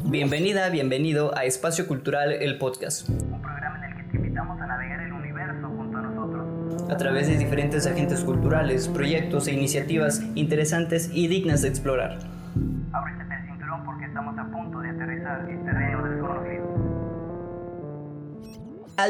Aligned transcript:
Bienvenida, 0.00 0.68
bienvenido 0.70 1.36
a 1.36 1.44
Espacio 1.44 1.86
Cultural, 1.86 2.32
el 2.32 2.58
podcast. 2.58 3.08
Un 3.08 3.42
programa 3.42 3.78
en 3.78 3.92
el 3.92 3.96
que 3.96 4.10
te 4.10 4.16
invitamos 4.16 4.60
a 4.60 4.66
navegar 4.66 5.00
el 5.02 5.12
universo 5.12 5.68
junto 5.68 5.98
a 5.98 6.02
nosotros. 6.02 6.90
A 6.90 6.96
través 6.96 7.28
de 7.28 7.36
diferentes 7.36 7.86
agentes 7.86 8.20
culturales, 8.20 8.88
proyectos 8.88 9.46
e 9.48 9.52
iniciativas 9.52 10.22
interesantes 10.34 11.10
y 11.12 11.28
dignas 11.28 11.62
de 11.62 11.68
explorar. 11.68 12.18
Ábrete 12.92 13.22
el 13.22 13.46
cinturón 13.46 13.84
porque 13.84 14.06
estamos 14.06 14.38
a 14.38 14.50
punto 14.50 14.80
de 14.80 14.88
aterrizar 14.88 15.48
en 15.48 15.64
terreno 15.64 16.08
desconocido. 16.08 16.62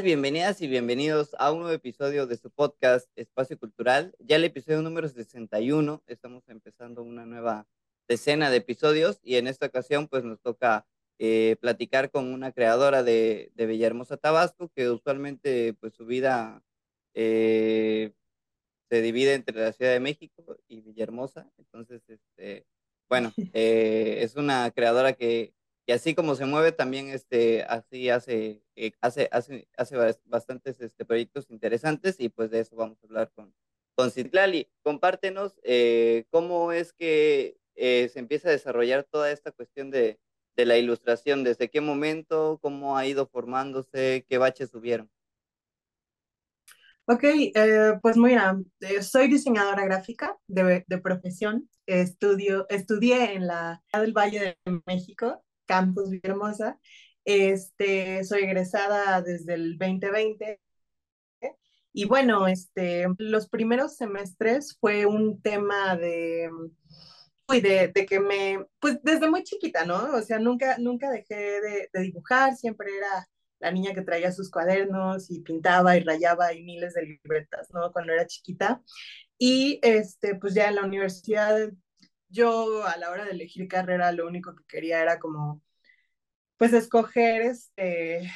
Bienvenidas 0.02 0.60
y 0.62 0.68
bienvenidos 0.68 1.36
a 1.38 1.52
un 1.52 1.60
nuevo 1.60 1.74
episodio 1.74 2.26
de 2.26 2.36
su 2.36 2.50
podcast 2.50 3.08
Espacio 3.14 3.58
Cultural. 3.58 4.14
Ya 4.18 4.36
el 4.36 4.44
episodio 4.44 4.82
número 4.82 5.08
61, 5.08 6.02
estamos 6.06 6.42
empezando 6.48 7.02
una 7.02 7.24
nueva 7.24 7.66
decena 8.12 8.50
de 8.50 8.58
episodios 8.58 9.20
y 9.22 9.36
en 9.36 9.46
esta 9.46 9.66
ocasión 9.66 10.06
pues 10.06 10.22
nos 10.22 10.38
toca 10.38 10.86
eh, 11.18 11.56
platicar 11.60 12.10
con 12.10 12.30
una 12.30 12.52
creadora 12.52 13.02
de, 13.02 13.50
de 13.54 13.64
Villahermosa, 13.64 14.18
Tabasco, 14.18 14.70
que 14.74 14.90
usualmente 14.90 15.72
pues 15.72 15.94
su 15.94 16.04
vida 16.04 16.62
eh, 17.14 18.12
se 18.90 19.00
divide 19.00 19.32
entre 19.32 19.58
la 19.58 19.72
Ciudad 19.72 19.92
de 19.92 20.00
México 20.00 20.58
y 20.68 20.82
Villahermosa. 20.82 21.50
Entonces, 21.56 22.02
este, 22.06 22.66
bueno, 23.08 23.32
eh, 23.54 24.18
es 24.20 24.36
una 24.36 24.70
creadora 24.72 25.14
que, 25.14 25.54
que, 25.86 25.94
así 25.94 26.14
como 26.14 26.34
se 26.34 26.44
mueve, 26.44 26.72
también 26.72 27.08
este, 27.08 27.62
así 27.62 28.10
hace, 28.10 28.62
hace, 29.00 29.30
hace, 29.32 29.68
hace 29.78 29.96
bastantes 30.26 30.82
este, 30.82 31.06
proyectos 31.06 31.48
interesantes 31.48 32.20
y 32.20 32.28
pues 32.28 32.50
de 32.50 32.60
eso 32.60 32.76
vamos 32.76 32.98
a 33.02 33.06
hablar 33.06 33.32
con, 33.34 33.54
con 33.94 34.10
Citlali. 34.10 34.68
Compártenos 34.82 35.54
cómo 36.30 36.72
es 36.72 36.92
que 36.92 37.61
eh, 37.74 38.08
se 38.12 38.18
empieza 38.18 38.48
a 38.48 38.52
desarrollar 38.52 39.04
toda 39.04 39.30
esta 39.30 39.52
cuestión 39.52 39.90
de, 39.90 40.18
de, 40.56 40.64
la 40.64 40.76
ilustración? 40.78 41.44
¿Desde 41.44 41.70
qué 41.70 41.80
momento? 41.80 42.58
¿Cómo 42.62 42.96
ha 42.96 43.06
ido 43.06 43.26
formándose? 43.26 44.24
¿Qué 44.28 44.38
baches 44.38 44.74
hubieron? 44.74 45.10
Ok, 47.06 47.24
eh, 47.24 47.98
pues 48.00 48.16
mira, 48.16 48.58
eh, 48.80 49.02
soy 49.02 49.28
diseñadora 49.28 49.84
gráfica 49.84 50.36
de, 50.46 50.84
de, 50.86 50.98
profesión. 50.98 51.68
Estudio, 51.86 52.66
estudié 52.68 53.34
en 53.34 53.48
la 53.48 53.82
del 53.92 54.12
Valle 54.12 54.56
de 54.64 54.82
México, 54.86 55.44
Campus 55.66 56.10
Villahermosa. 56.10 56.78
Este, 57.24 58.22
soy 58.24 58.42
egresada 58.42 59.20
desde 59.22 59.54
el 59.54 59.78
2020 59.78 60.60
y 61.94 62.06
bueno, 62.06 62.46
este, 62.48 63.06
los 63.18 63.48
primeros 63.48 63.96
semestres 63.96 64.78
fue 64.80 65.04
un 65.04 65.42
tema 65.42 65.94
de 65.96 66.50
y 67.48 67.60
de, 67.60 67.92
que 68.08 68.20
me, 68.20 68.66
pues 68.78 68.98
desde 69.02 69.28
muy 69.28 69.42
chiquita, 69.42 69.84
¿no? 69.84 70.14
O 70.14 70.22
sea, 70.22 70.38
nunca, 70.38 70.78
nunca 70.78 71.10
dejé 71.10 71.60
de, 71.60 72.02
dibujar, 72.02 72.56
siempre 72.56 72.96
era 72.96 73.28
la 73.60 73.70
niña 73.70 73.94
que 73.94 74.02
traía 74.02 74.32
sus 74.32 74.50
cuadernos 74.50 75.30
y 75.30 75.40
pintaba 75.40 75.96
y 75.96 76.00
rayaba 76.00 76.52
y 76.52 76.62
miles 76.62 76.94
de 76.94 77.02
libretas, 77.02 77.68
¿no? 77.72 77.92
Cuando 77.92 78.12
era 78.12 78.26
chiquita. 78.26 78.82
Y 79.38 79.80
este, 79.82 80.34
pues 80.36 80.54
ya 80.54 80.68
en 80.68 80.76
la 80.76 80.84
universidad, 80.84 81.70
yo 82.28 82.84
a 82.86 82.96
la 82.96 83.10
hora 83.10 83.24
de 83.24 83.32
elegir 83.32 83.68
carrera, 83.68 84.12
lo 84.12 84.26
único 84.26 84.54
que 84.56 84.64
quería 84.68 85.02
era 85.02 85.18
como, 85.18 85.62
pues 86.56 86.72
escoger 86.72 87.42
este, 87.42 88.30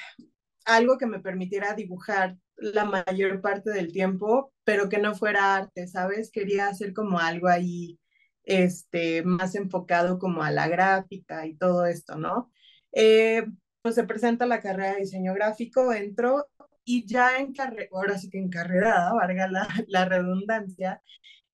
algo 0.64 0.98
que 0.98 1.06
me 1.06 1.20
permitiera 1.20 1.74
dibujar 1.74 2.36
la 2.56 2.84
mayor 2.84 3.40
parte 3.40 3.70
del 3.70 3.92
tiempo, 3.92 4.52
pero 4.64 4.88
que 4.88 4.98
no 4.98 5.14
fuera 5.14 5.56
arte, 5.56 5.86
¿sabes? 5.88 6.30
Quería 6.30 6.68
hacer 6.68 6.92
como 6.92 7.18
algo 7.18 7.48
ahí 7.48 7.98
este, 8.46 9.22
más 9.24 9.54
enfocado 9.56 10.18
como 10.18 10.42
a 10.42 10.50
la 10.50 10.68
gráfica 10.68 11.46
y 11.46 11.56
todo 11.56 11.86
esto, 11.86 12.16
¿no? 12.16 12.50
Eh, 12.92 13.44
pues 13.82 13.94
se 13.96 14.04
presenta 14.04 14.46
la 14.46 14.62
carrera 14.62 14.94
de 14.94 15.00
diseño 15.00 15.34
gráfico, 15.34 15.92
entro 15.92 16.46
y 16.84 17.06
ya 17.06 17.38
en 17.38 17.52
carrera, 17.52 17.88
ahora 17.92 18.18
sí 18.18 18.30
que 18.30 18.38
encarrerada, 18.38 19.12
valga 19.14 19.48
la, 19.88 20.04
redundancia, 20.06 21.02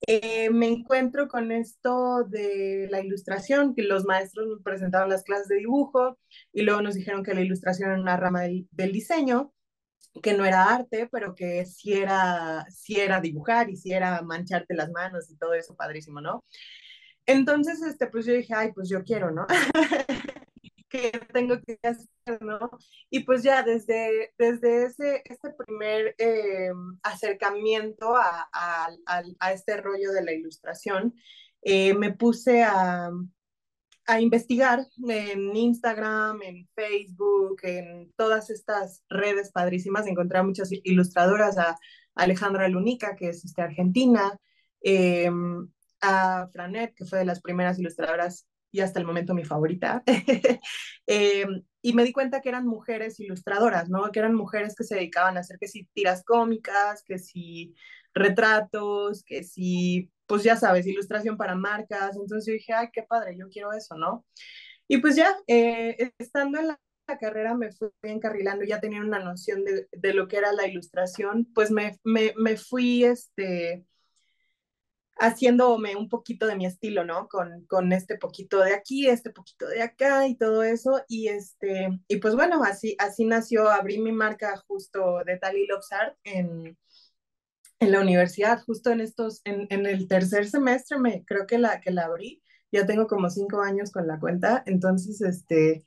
eh, 0.07 0.51
me 0.51 0.69
encuentro 0.69 1.29
con 1.29 1.53
esto 1.53 2.25
de 2.25 2.89
la 2.91 3.01
ilustración, 3.01 3.75
que 3.75 3.83
los 3.83 4.05
maestros 4.05 4.47
nos 4.49 4.63
presentaron 4.63 5.11
las 5.11 5.25
clases 5.25 5.49
de 5.49 5.57
dibujo 5.57 6.19
y 6.53 6.63
luego 6.63 6.83
nos 6.83 6.95
dijeron 6.95 7.23
que 7.23 7.35
la 7.35 7.41
ilustración 7.41 7.91
era 7.91 8.01
una 8.01 8.17
rama 8.17 8.43
del 8.43 8.93
diseño, 8.93 9.53
que 10.21 10.35
no 10.35 10.45
era 10.45 10.65
arte, 10.75 11.09
pero 11.11 11.35
que 11.35 11.65
sí 11.65 11.93
era, 11.95 12.67
dibujar 13.21 13.71
y 13.71 13.77
sí 13.77 13.93
era 13.93 14.23
mancharte 14.23 14.75
las 14.75 14.91
manos 14.91 15.31
y 15.31 15.37
todo 15.37 15.55
eso, 15.55 15.75
padrísimo, 15.75 16.21
¿no? 16.21 16.45
Entonces, 17.27 17.81
este, 17.83 18.09
pues 18.09 18.27
yo 18.27 18.35
dije, 18.35 18.53
ay, 18.55 18.73
pues 18.73 18.89
yo 18.89 19.03
quiero, 19.05 19.31
¿no? 19.31 19.47
¿Qué 20.89 21.11
tengo 21.33 21.59
que 21.63 21.79
hacer, 21.83 22.43
no? 22.43 22.71
Y 23.09 23.21
pues 23.21 23.43
ya 23.43 23.63
desde, 23.63 24.35
desde 24.37 24.85
ese 24.85 25.23
este 25.25 25.51
primer 25.53 26.15
eh, 26.19 26.71
acercamiento 27.03 28.15
a, 28.15 28.49
a, 28.53 28.89
a, 29.39 29.53
este 29.53 29.79
rollo 29.79 30.13
de 30.13 30.23
la 30.23 30.33
ilustración, 30.33 31.15
eh, 31.63 31.95
me 31.95 32.13
puse 32.13 32.63
a, 32.63 33.11
a 34.07 34.21
investigar 34.21 34.87
en 35.09 35.57
Instagram, 35.57 36.43
en 36.43 36.69
Facebook, 36.75 37.61
en 37.63 38.13
todas 38.17 38.51
estas 38.51 39.05
redes 39.09 39.53
padrísimas. 39.53 40.07
Encontré 40.07 40.39
a 40.39 40.43
muchas 40.43 40.71
ilustradoras, 40.73 41.59
a 41.59 41.79
Alejandra 42.15 42.69
Lunica, 42.69 43.17
que 43.17 43.29
es 43.29 43.45
este, 43.45 43.63
argentina, 43.63 44.39
eh, 44.83 45.31
a 46.01 46.49
Franet, 46.53 46.95
que 46.95 47.05
fue 47.05 47.21
de 47.21 47.25
las 47.25 47.41
primeras 47.41 47.79
ilustradoras 47.79 48.47
y 48.73 48.81
hasta 48.81 48.99
el 48.99 49.07
momento 49.07 49.35
mi 49.35 49.45
favorita. 49.45 50.03
eh, 51.07 51.47
y 51.83 51.93
me 51.93 52.05
di 52.05 52.13
cuenta 52.13 52.41
que 52.41 52.49
eran 52.49 52.67
mujeres 52.67 53.21
ilustradoras, 53.21 53.89
¿no? 53.89 54.11
Que 54.11 54.19
eran 54.19 54.35
mujeres 54.35 54.75
que 54.75 54.85
se 54.85 54.95
dedicaban 54.95 55.37
a 55.37 55.41
hacer 55.41 55.59
que 55.61 55.69
si 55.69 55.85
tiras 55.93 56.25
cómicas, 56.25 57.03
que 57.05 57.19
si 57.19 57.75
retratos, 58.15 59.23
que 59.25 59.45
si, 59.45 60.11
pues 60.33 60.45
ya 60.45 60.57
sabes, 60.57 60.87
ilustración 60.87 61.37
para 61.37 61.55
marcas. 61.55 62.17
Entonces 62.17 62.47
yo 62.47 62.55
dije, 62.55 62.73
ay, 62.73 62.89
qué 62.91 63.03
padre, 63.03 63.37
yo 63.37 63.51
quiero 63.51 63.71
eso, 63.75 63.97
¿no? 63.97 64.25
Y 64.89 64.97
pues 64.97 65.15
ya, 65.15 65.37
eh, 65.47 66.11
estando 66.17 66.59
en 66.59 66.69
la 66.69 66.79
carrera 67.21 67.55
me 67.55 67.71
fui 67.71 67.91
encarrilando, 68.03 68.65
ya 68.65 68.81
tenía 68.81 69.03
una 69.03 69.19
noción 69.19 69.63
de, 69.63 69.89
de 69.93 70.15
lo 70.15 70.29
que 70.29 70.39
era 70.39 70.51
la 70.55 70.67
ilustración, 70.67 71.47
pues 71.55 71.71
me, 71.71 71.99
me, 72.03 72.33
me 72.39 72.57
fui, 72.57 73.05
este, 73.05 73.85
haciéndome 75.19 75.97
un 75.97 76.09
poquito 76.09 76.47
de 76.47 76.57
mi 76.57 76.65
estilo, 76.65 77.05
¿no? 77.05 77.29
Con, 77.29 77.67
con 77.67 77.93
este 77.93 78.17
poquito 78.17 78.61
de 78.61 78.73
aquí, 78.73 79.09
este 79.09 79.29
poquito 79.29 79.69
de 79.69 79.83
acá 79.83 80.27
y 80.29 80.37
todo 80.39 80.63
eso. 80.63 81.03
Y, 81.09 81.29
este, 81.29 81.91
y 82.09 82.17
pues 82.17 82.35
bueno, 82.35 82.65
así, 82.65 82.97
así 82.99 83.27
nació, 83.27 83.69
abrí 83.69 83.99
mi 83.99 84.13
marca 84.13 84.57
justo 84.67 85.23
de 85.27 85.37
Tally 85.37 85.67
Loves 85.67 85.93
Art 85.93 86.17
en, 86.25 86.79
en 87.83 87.93
la 87.93 88.01
universidad, 88.01 88.63
justo 88.65 88.91
en 88.91 89.01
estos, 89.01 89.41
en, 89.45 89.87
el 89.87 90.09
tercer 90.09 90.49
semestre 90.49 90.99
me 90.99 91.25
creo 91.25 91.47
que 91.47 91.59
la, 91.59 91.81
que 91.81 91.91
la 91.91 92.05
abrí. 92.05 92.43
Ya 92.71 92.87
tengo 92.87 93.07
como 93.07 93.29
cinco 93.29 93.61
años 93.61 93.93
con 93.93 94.07
la 94.07 94.19
cuenta, 94.19 94.63
entonces, 94.65 95.21
este, 95.21 95.85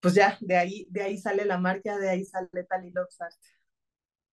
pues 0.00 0.14
ya, 0.14 0.36
de 0.40 0.56
ahí, 0.56 0.86
de 0.90 1.02
ahí 1.02 1.18
sale 1.18 1.44
la 1.44 1.58
marca, 1.58 1.98
de 1.98 2.08
ahí 2.08 2.24
sale 2.24 2.48
Loves 2.92 3.20
Art. 3.20 3.36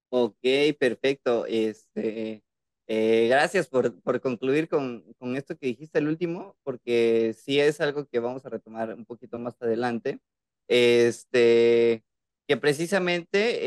Ok, 0.10 0.38
perfecto. 0.80 1.46
Este, 1.46 2.44
eh, 2.88 3.28
gracias 3.30 3.68
por, 3.68 4.00
por 4.02 4.22
concluir 4.22 4.68
con, 4.68 5.04
con, 5.20 5.36
esto 5.36 5.58
que 5.58 5.68
dijiste 5.68 6.00
el 6.00 6.08
último, 6.08 6.56
porque 6.64 7.36
sí 7.38 7.60
es 7.60 7.80
algo 7.82 8.08
que 8.08 8.20
vamos 8.20 8.46
a 8.46 8.50
retomar 8.50 8.94
un 8.94 9.06
poquito 9.06 9.38
más 9.38 9.56
adelante. 9.62 10.20
Este, 10.68 12.04
que 12.48 12.58
precisamente 12.58 13.60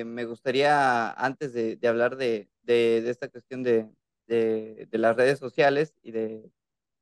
eh, 0.00 0.04
me 0.04 0.24
gustaría, 0.24 1.10
antes 1.12 1.52
de, 1.52 1.78
hablar 1.88 2.16
de, 2.16 2.48
de, 2.62 3.08
esta 3.08 3.28
cuestión 3.28 3.62
de, 3.62 3.88
las 4.90 5.16
redes 5.16 5.38
sociales 5.38 5.94
y 6.02 6.10
de, 6.12 6.50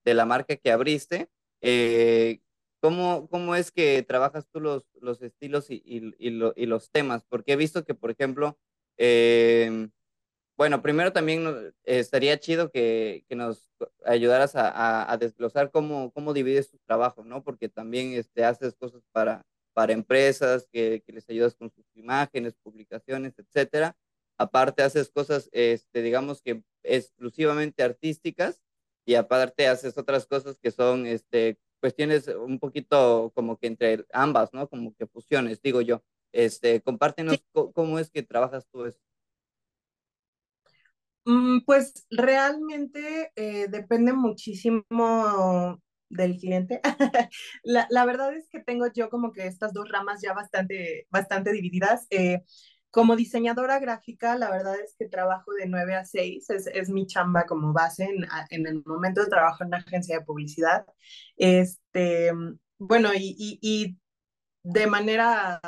la 0.05 0.25
marca 0.25 0.57
que 0.57 0.71
abriste, 0.71 1.29
eh, 1.61 2.41
¿cómo, 2.81 3.29
¿cómo, 3.29 3.57
es 3.57 3.73
que 3.73 4.03
trabajas 4.03 4.47
tú 4.53 4.61
los, 4.61 4.85
los 5.01 5.23
estilos 5.23 5.71
y, 5.71 5.83
y, 5.85 6.15
y, 6.19 6.41
y, 6.57 6.67
los 6.67 6.91
temas? 6.91 7.25
Porque 7.25 7.55
he 7.55 7.57
visto 7.57 7.85
que, 7.85 7.95
por 7.95 8.11
ejemplo, 8.11 8.59
eh, 8.99 9.89
bueno, 10.57 10.83
primero 10.83 11.13
también 11.13 11.75
estaría 11.85 12.39
chido 12.39 12.71
que, 12.71 13.25
que 13.29 13.35
nos 13.35 13.73
ayudaras 14.05 14.55
a, 14.55 14.69
a, 14.69 15.13
a, 15.13 15.17
desglosar 15.17 15.73
cómo, 15.73 16.13
cómo 16.13 16.33
divides 16.33 16.71
tu 16.71 16.79
trabajo, 16.87 17.25
¿no? 17.25 17.43
Porque 17.43 17.69
también 17.69 18.13
este, 18.13 18.45
haces 18.45 18.75
cosas 18.77 19.03
para, 19.11 19.45
para 19.75 19.93
empresas, 19.93 20.69
que, 20.73 21.03
que 21.07 21.13
les 21.13 21.29
ayudas 21.29 21.55
con 21.55 21.71
sus 21.71 21.85
imágenes, 21.95 22.55
publicaciones, 22.63 23.35
etcétera. 23.39 23.97
Aparte 24.39 24.83
haces 24.83 25.11
cosas, 25.11 25.51
este, 25.53 26.03
digamos 26.03 26.41
que 26.41 26.63
exclusivamente 26.83 27.83
artísticas 27.83 28.63
y 29.05 29.17
aparte 29.17 29.69
haces 29.69 29.99
otras 29.99 30.27
cosas 30.27 30.59
que 30.59 30.71
son 30.71 31.07
este, 31.07 31.59
cuestiones 31.81 32.29
un 32.29 32.59
poquito 32.59 33.33
como 33.35 33.59
que 33.59 33.67
entre 33.67 34.07
ambas, 34.13 34.55
¿no? 34.55 34.69
Como 34.69 34.95
que 34.95 35.07
fusiones, 35.07 35.61
digo 35.61 35.81
yo. 35.83 36.03
Este, 36.33 36.81
compártenos 36.81 37.37
sí. 37.37 37.45
cómo 37.75 37.99
es 37.99 38.11
que 38.11 38.23
trabajas 38.23 38.67
tú 38.73 38.87
eso. 38.87 39.01
Mm, 41.27 41.61
pues 41.65 42.07
realmente 42.11 43.33
eh, 43.37 43.67
depende 43.69 44.13
muchísimo 44.13 45.81
del 46.15 46.37
cliente. 46.37 46.81
la, 47.63 47.87
la, 47.91 48.05
verdad 48.05 48.35
es 48.35 48.49
que 48.49 48.61
tengo 48.61 48.87
yo 48.93 49.11
como 49.11 49.33
que 49.33 49.47
estas 49.47 49.73
dos 49.73 49.89
ramas 49.89 50.21
ya 50.23 50.33
bastante, 50.33 51.07
bastante 51.11 51.53
divididas. 51.53 52.07
Eh, 52.11 52.43
como 52.91 53.17
diseñadora 53.17 53.81
gráfica, 53.81 54.37
la 54.37 54.51
verdad 54.51 54.77
es 54.79 54.95
que 54.97 55.09
trabajo 55.09 55.53
de 55.53 55.67
9 55.67 55.97
a 55.97 56.05
6, 56.05 56.49
es, 56.51 56.67
es 56.69 56.91
mi 56.91 57.07
chamba 57.07 57.45
como 57.45 57.73
base 57.73 58.05
en, 58.05 58.25
en, 58.51 58.67
el 58.69 58.85
momento 58.87 59.21
de 59.21 59.29
trabajo 59.29 59.65
en 59.65 59.69
una 59.69 59.79
agencia 59.79 60.19
de 60.21 60.25
publicidad. 60.25 60.87
Este, 61.37 62.31
bueno, 62.79 63.13
y, 63.13 63.35
y, 63.37 63.59
y 63.61 63.99
de 64.65 64.87
manera 64.87 65.61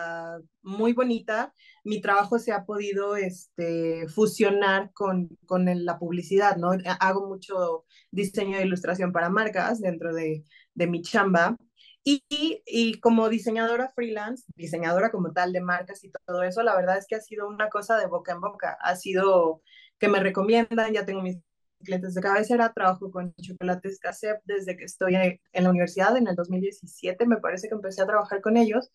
muy 0.62 0.92
bonita, 0.94 1.54
mi 1.84 2.00
trabajo 2.00 2.38
se 2.38 2.52
ha 2.52 2.64
podido 2.64 3.16
este, 3.16 4.08
fusionar 4.08 4.90
con, 4.94 5.28
con 5.46 5.66
la 5.84 5.98
publicidad, 5.98 6.56
¿no? 6.56 6.70
Hago 7.00 7.28
mucho 7.28 7.84
diseño 8.10 8.58
de 8.58 8.64
ilustración 8.64 9.12
para 9.12 9.28
marcas 9.30 9.80
dentro 9.80 10.14
de, 10.14 10.44
de 10.74 10.86
mi 10.86 11.02
chamba 11.02 11.56
y, 12.04 12.22
y, 12.28 13.00
como 13.00 13.28
diseñadora 13.28 13.90
freelance, 13.94 14.44
diseñadora 14.54 15.10
como 15.10 15.32
tal 15.32 15.52
de 15.52 15.60
marcas 15.60 16.04
y 16.04 16.10
todo 16.24 16.42
eso, 16.44 16.62
la 16.62 16.76
verdad 16.76 16.98
es 16.98 17.06
que 17.06 17.16
ha 17.16 17.20
sido 17.20 17.48
una 17.48 17.68
cosa 17.68 17.98
de 17.98 18.06
boca 18.06 18.32
en 18.32 18.40
boca. 18.40 18.76
Ha 18.80 18.96
sido 18.96 19.62
que 19.98 20.08
me 20.08 20.20
recomiendan, 20.20 20.92
ya 20.92 21.04
tengo 21.04 21.22
mis 21.22 21.38
clientes 21.84 22.14
de 22.14 22.20
cabecera, 22.20 22.72
trabajo 22.72 23.10
con 23.10 23.34
Chocolates 23.34 23.98
Casep 23.98 24.40
desde 24.44 24.76
que 24.76 24.84
estoy 24.84 25.14
en 25.16 25.64
la 25.64 25.70
universidad, 25.70 26.16
en 26.16 26.28
el 26.28 26.34
2017 26.36 27.26
me 27.26 27.38
parece 27.38 27.68
que 27.68 27.74
empecé 27.74 28.02
a 28.02 28.06
trabajar 28.06 28.40
con 28.40 28.56
ellos. 28.56 28.90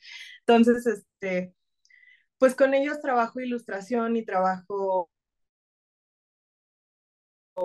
Entonces, 0.46 0.86
este, 0.88 1.54
pues 2.38 2.56
con 2.56 2.74
ellos 2.74 3.02
trabajo 3.02 3.40
ilustración 3.40 4.18
y 4.18 4.26
trabajo 4.26 5.10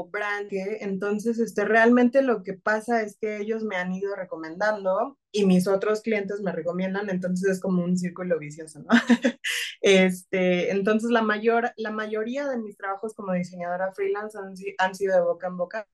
brand, 0.04 0.48
entonces 0.50 1.38
este, 1.38 1.64
realmente 1.64 2.22
lo 2.22 2.42
que 2.42 2.54
pasa 2.54 3.02
es 3.02 3.16
que 3.18 3.38
ellos 3.38 3.64
me 3.64 3.76
han 3.76 3.92
ido 3.92 4.14
recomendando 4.14 5.18
y 5.32 5.46
mis 5.46 5.66
otros 5.66 6.02
clientes 6.02 6.40
me 6.42 6.52
recomiendan, 6.52 7.10
entonces 7.10 7.50
es 7.50 7.60
como 7.60 7.82
un 7.82 7.96
círculo 7.96 8.38
vicioso, 8.38 8.80
¿no? 8.80 8.88
este, 9.80 10.70
entonces 10.70 11.10
la, 11.10 11.22
mayor, 11.22 11.72
la 11.76 11.90
mayoría 11.90 12.46
de 12.48 12.58
mis 12.58 12.76
trabajos 12.76 13.14
como 13.14 13.32
diseñadora 13.32 13.92
freelance 13.92 14.38
han, 14.38 14.54
han 14.78 14.94
sido 14.94 15.16
de 15.16 15.22
boca 15.22 15.46
en 15.48 15.56
boca. 15.56 15.88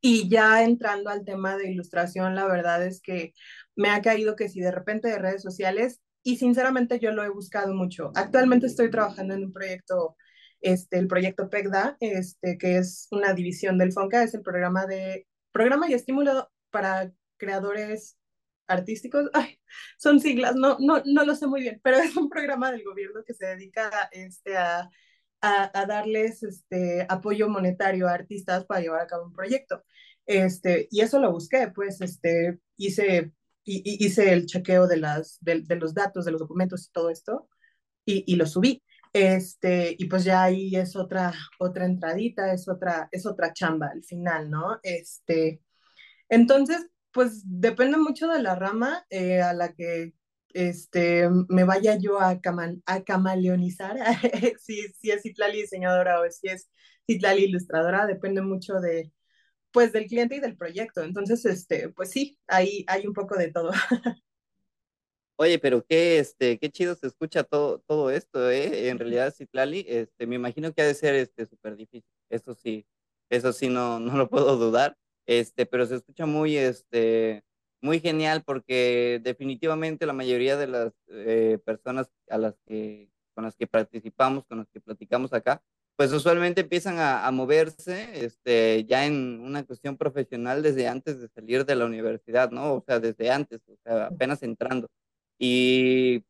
Y 0.00 0.28
ya 0.28 0.62
entrando 0.62 1.10
al 1.10 1.24
tema 1.24 1.56
de 1.56 1.70
ilustración, 1.70 2.36
la 2.36 2.46
verdad 2.46 2.86
es 2.86 3.00
que 3.00 3.32
me 3.74 3.90
ha 3.90 4.00
caído 4.00 4.36
que 4.36 4.48
si 4.48 4.60
de 4.60 4.70
repente 4.70 5.08
de 5.08 5.18
redes 5.18 5.42
sociales, 5.42 6.00
y 6.22 6.36
sinceramente 6.36 6.98
yo 7.00 7.12
lo 7.12 7.24
he 7.24 7.30
buscado 7.30 7.74
mucho. 7.74 8.12
Actualmente 8.14 8.66
estoy 8.66 8.90
trabajando 8.90 9.34
en 9.34 9.44
un 9.44 9.52
proyecto 9.52 10.16
este, 10.60 10.98
el 10.98 11.08
proyecto 11.08 11.50
PECDA, 11.50 11.96
este, 12.00 12.58
que 12.58 12.78
es 12.78 13.08
una 13.10 13.32
división 13.34 13.78
del 13.78 13.92
FONCA, 13.92 14.22
es 14.22 14.34
el 14.34 14.42
programa 14.42 14.86
de 14.86 15.26
programa 15.52 15.88
y 15.88 15.94
estímulo 15.94 16.50
para 16.70 17.12
creadores 17.36 18.18
artísticos, 18.66 19.30
son 19.98 20.20
siglas, 20.20 20.54
no, 20.54 20.76
no, 20.80 21.02
no 21.04 21.24
lo 21.24 21.34
sé 21.34 21.46
muy 21.46 21.62
bien, 21.62 21.80
pero 21.82 21.98
es 21.98 22.16
un 22.16 22.28
programa 22.28 22.70
del 22.70 22.84
gobierno 22.84 23.24
que 23.26 23.34
se 23.34 23.46
dedica 23.46 23.90
este, 24.12 24.56
a, 24.56 24.88
a, 25.40 25.86
darles 25.86 26.42
este, 26.42 27.06
apoyo 27.08 27.48
monetario 27.48 28.08
a 28.08 28.14
artistas 28.14 28.64
para 28.66 28.80
llevar 28.80 29.02
a 29.02 29.06
cabo 29.06 29.26
un 29.26 29.32
proyecto. 29.32 29.84
Este, 30.26 30.88
y 30.90 31.00
eso 31.00 31.18
lo 31.20 31.32
busqué, 31.32 31.68
pues 31.74 31.98
hice, 32.76 33.32
hice 33.64 34.32
el 34.32 34.46
chequeo 34.46 34.86
de, 34.86 34.98
las, 34.98 35.38
de, 35.40 35.64
los 35.76 35.94
datos, 35.94 36.26
de 36.26 36.32
los 36.32 36.40
documentos 36.40 36.86
y 36.86 36.92
todo 36.92 37.10
esto, 37.10 37.48
y 38.04 38.36
lo 38.36 38.46
subí. 38.46 38.82
Este, 39.18 39.96
y 39.98 40.06
pues 40.06 40.22
ya 40.22 40.44
ahí 40.44 40.76
es 40.76 40.94
otra, 40.94 41.34
otra 41.58 41.86
entradita, 41.86 42.52
es 42.52 42.68
otra, 42.68 43.08
es 43.10 43.26
otra 43.26 43.52
chamba 43.52 43.88
al 43.88 44.04
final, 44.04 44.48
¿no? 44.48 44.78
Este, 44.84 45.60
entonces, 46.28 46.86
pues 47.12 47.42
depende 47.44 47.98
mucho 47.98 48.28
de 48.28 48.42
la 48.42 48.54
rama 48.54 49.04
eh, 49.10 49.42
a 49.42 49.54
la 49.54 49.74
que 49.74 50.14
este, 50.54 51.28
me 51.48 51.64
vaya 51.64 51.96
yo 51.98 52.20
a, 52.20 52.40
a 52.86 53.02
camaleonizar, 53.04 53.96
si, 54.60 54.86
si 55.00 55.10
es 55.10 55.22
Citlali 55.22 55.62
diseñadora 55.62 56.20
o 56.20 56.30
si 56.30 56.48
es 56.48 56.70
Citlali 57.06 57.44
ilustradora, 57.46 58.06
depende 58.06 58.42
mucho 58.42 58.74
de, 58.80 59.12
pues 59.72 59.92
del 59.92 60.06
cliente 60.06 60.36
y 60.36 60.40
del 60.40 60.56
proyecto. 60.56 61.02
Entonces, 61.02 61.44
este, 61.46 61.90
pues 61.90 62.10
sí, 62.10 62.38
ahí 62.46 62.84
hay 62.88 63.06
un 63.06 63.14
poco 63.14 63.36
de 63.36 63.52
todo. 63.52 63.72
Oye, 65.40 65.60
pero 65.60 65.84
qué, 65.86 66.18
este, 66.18 66.58
qué 66.58 66.68
chido 66.68 66.96
se 66.96 67.06
escucha 67.06 67.44
todo, 67.44 67.78
todo 67.86 68.10
esto, 68.10 68.50
¿eh? 68.50 68.88
En 68.88 68.98
realidad, 68.98 69.32
Citlali, 69.32 69.84
este, 69.88 70.26
me 70.26 70.34
imagino 70.34 70.72
que 70.72 70.82
ha 70.82 70.86
de 70.86 70.94
ser 70.94 71.14
este 71.14 71.46
súper 71.46 71.76
difícil. 71.76 72.10
Eso 72.28 72.54
sí, 72.54 72.86
eso 73.30 73.52
sí 73.52 73.68
no, 73.68 74.00
no 74.00 74.16
lo 74.16 74.28
puedo 74.28 74.56
dudar. 74.56 74.96
Este, 75.26 75.64
pero 75.64 75.86
se 75.86 75.94
escucha 75.94 76.26
muy, 76.26 76.56
este, 76.56 77.44
muy 77.80 78.00
genial 78.00 78.42
porque 78.44 79.20
definitivamente 79.22 80.06
la 80.06 80.12
mayoría 80.12 80.56
de 80.56 80.66
las 80.66 80.92
eh, 81.06 81.58
personas 81.64 82.10
a 82.28 82.38
las 82.38 82.56
que, 82.66 83.08
con 83.34 83.44
las 83.44 83.54
que 83.54 83.68
participamos, 83.68 84.44
con 84.44 84.58
las 84.58 84.68
que 84.70 84.80
platicamos 84.80 85.32
acá, 85.32 85.62
pues 85.94 86.12
usualmente 86.12 86.62
empiezan 86.62 86.98
a, 86.98 87.24
a 87.24 87.30
moverse 87.30 88.24
este, 88.24 88.84
ya 88.86 89.06
en 89.06 89.40
una 89.40 89.64
cuestión 89.64 89.96
profesional 89.96 90.62
desde 90.64 90.88
antes 90.88 91.20
de 91.20 91.28
salir 91.28 91.64
de 91.64 91.76
la 91.76 91.86
universidad, 91.86 92.50
¿no? 92.50 92.74
O 92.74 92.82
sea, 92.84 92.98
desde 92.98 93.30
antes, 93.30 93.60
o 93.68 93.76
sea, 93.84 94.06
apenas 94.06 94.42
entrando. 94.42 94.88
Y 95.38 96.24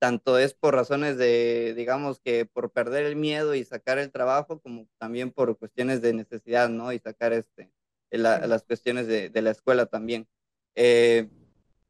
tanto 0.00 0.38
es 0.38 0.54
por 0.54 0.74
razones 0.74 1.18
de, 1.18 1.74
digamos 1.76 2.20
que 2.20 2.46
por 2.46 2.70
perder 2.72 3.04
el 3.04 3.16
miedo 3.16 3.54
y 3.54 3.64
sacar 3.64 3.98
el 3.98 4.10
trabajo, 4.10 4.60
como 4.60 4.88
también 4.98 5.30
por 5.30 5.58
cuestiones 5.58 6.00
de 6.02 6.14
necesidad, 6.14 6.68
¿no? 6.70 6.92
Y 6.92 6.98
sacar 6.98 7.32
este, 7.32 7.70
la, 8.10 8.46
las 8.46 8.64
cuestiones 8.64 9.06
de, 9.06 9.28
de, 9.30 9.42
la 9.42 9.50
escuela 9.50 9.86
también. 9.86 10.26
Eh, 10.74 11.28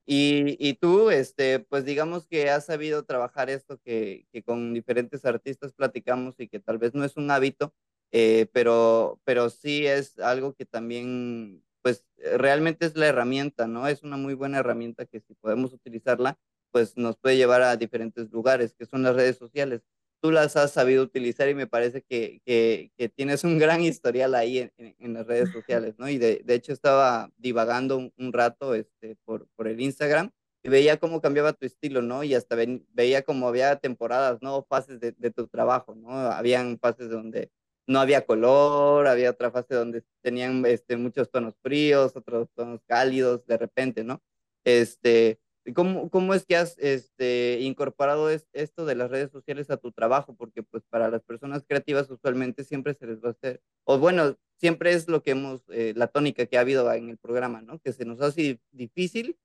y, 0.07 0.57
y, 0.59 0.75
tú, 0.75 1.11
este, 1.11 1.61
pues 1.61 1.85
digamos 1.85 2.27
que 2.27 2.51
has 2.51 2.67
sabido 2.67 3.05
trabajar 3.05 3.49
esto 3.49 3.79
que, 3.79 4.27
que, 4.33 4.43
con 4.43 4.75
diferentes 4.75 5.25
artistas 5.25 5.73
platicamos 5.73 6.35
y 6.41 6.49
que 6.49 6.59
tal 6.59 6.79
vez 6.79 6.95
no 6.95 7.05
es 7.05 7.17
un 7.17 7.31
hábito, 7.31 7.75
eh, 8.11 8.49
pero, 8.53 9.21
pero 9.25 9.51
sí 9.51 9.87
es 9.87 10.19
algo 10.19 10.55
que 10.55 10.67
también 10.67 11.63
pues 11.83 12.05
eh, 12.19 12.39
realmente 12.39 12.87
es 12.87 12.97
la 12.97 13.07
herramienta, 13.07 13.67
¿no? 13.67 13.87
Es 13.87 14.03
una 14.03 14.17
muy 14.17 14.35
buena 14.35 14.59
herramienta 14.59 15.07
que 15.07 15.21
si 15.21 15.35
podemos 15.35 15.73
utilizarla, 15.73 16.39
pues 16.73 16.97
nos 16.97 17.17
puede 17.17 17.37
llevar 17.37 17.63
a 17.63 17.77
diferentes 17.77 18.31
lugares, 18.31 18.75
que 18.75 18.87
son 18.87 19.03
las 19.03 19.15
redes 19.17 19.37
sociales. 19.37 19.83
Tú 20.23 20.31
las 20.31 20.57
has 20.57 20.73
sabido 20.73 21.03
utilizar 21.03 21.49
y 21.49 21.55
me 21.55 21.67
parece 21.67 22.03
que, 22.03 22.41
que, 22.45 22.93
que 22.99 23.09
tienes 23.09 23.43
un 23.45 23.59
gran 23.59 23.83
historial 23.83 24.35
ahí 24.35 24.59
en, 24.59 24.73
en, 24.77 24.95
en 24.99 25.15
las 25.15 25.27
redes 25.27 25.51
sociales, 25.53 25.95
¿no? 25.99 26.09
Y 26.09 26.19
de, 26.19 26.43
de 26.45 26.55
hecho 26.55 26.73
estaba 26.73 27.31
divagando 27.39 27.97
un, 27.97 28.13
un, 28.19 28.33
rato 28.33 28.75
este, 28.75 29.17
por, 29.25 29.49
por 29.57 29.67
el 29.69 29.81
Instagram 29.81 30.31
y 30.63 30.69
veía 30.69 30.99
cómo 30.99 31.21
cambiaba 31.23 31.55
tu 31.55 31.65
estilo, 31.67 32.03
¿no? 32.03 32.23
Y 32.23 32.35
hasta 32.35 32.55
ve, 32.55 32.83
veía 32.93 33.23
cómo 33.23 33.49
había 33.49 33.77
temporadas, 33.77 34.43
¿no? 34.43 34.65
Fases 34.69 35.01
de, 35.01 35.13
de 35.13 35.31
tu 35.31 35.49
trabajo, 35.49 35.95
¿no? 35.95 36.11
Habían 36.11 36.79
fases 36.79 37.09
donde 37.09 37.51
no 37.91 38.01
había 38.01 38.25
color, 38.25 39.09
había 39.09 39.31
otra 39.31 39.51
fase 39.51 39.75
donde 39.75 40.05
tenían 40.23 40.65
este, 40.65 40.97
muchos 40.97 41.29
tonos 41.29 41.57
fríos, 41.61 42.15
otros 42.15 42.49
tonos 42.55 42.81
cálidos, 42.87 43.45
de 43.47 43.59
repente, 43.59 44.05
¿no? 44.05 44.23
Este, 44.63 45.41
¿cómo, 45.75 46.09
cómo 46.09 46.33
es 46.35 46.47
que 46.47 46.55
has 46.57 46.79
este, 46.79 47.59
incorporado 47.61 48.31
es, 48.31 48.49
esto 48.53 48.87
de 48.87 48.95
las 48.95 49.11
redes 49.11 49.33
sociales 49.33 49.71
a 49.71 49.77
tu 49.77 49.91
trabajo? 49.91 50.37
Porque 50.37 50.63
pues 50.63 50.85
para 50.89 51.11
las 51.11 51.25
personas 51.25 51.65
creativas 51.67 52.09
usualmente 52.09 52.63
siempre 52.63 52.95
se 52.95 53.09
les 53.09 53.21
va 53.21 53.31
a 53.31 53.33
hacer, 53.33 53.61
o 53.83 53.99
bueno, 53.99 54.39
siempre 54.57 54.93
es 54.93 55.09
lo 55.09 55.25
que 55.25 55.33
hemos, 55.33 55.63
eh, 55.71 55.93
la 55.97 56.07
tónica 56.07 56.47
que 56.47 56.59
ha 56.59 56.61
habido 56.61 56.93
en 56.93 57.09
el 57.09 57.19
programa, 57.19 57.61
¿no? 57.61 57.81
Que 57.81 57.93
se 57.93 58.05
nos 58.05 58.21
hace 58.21 58.61
difícil 58.71 59.37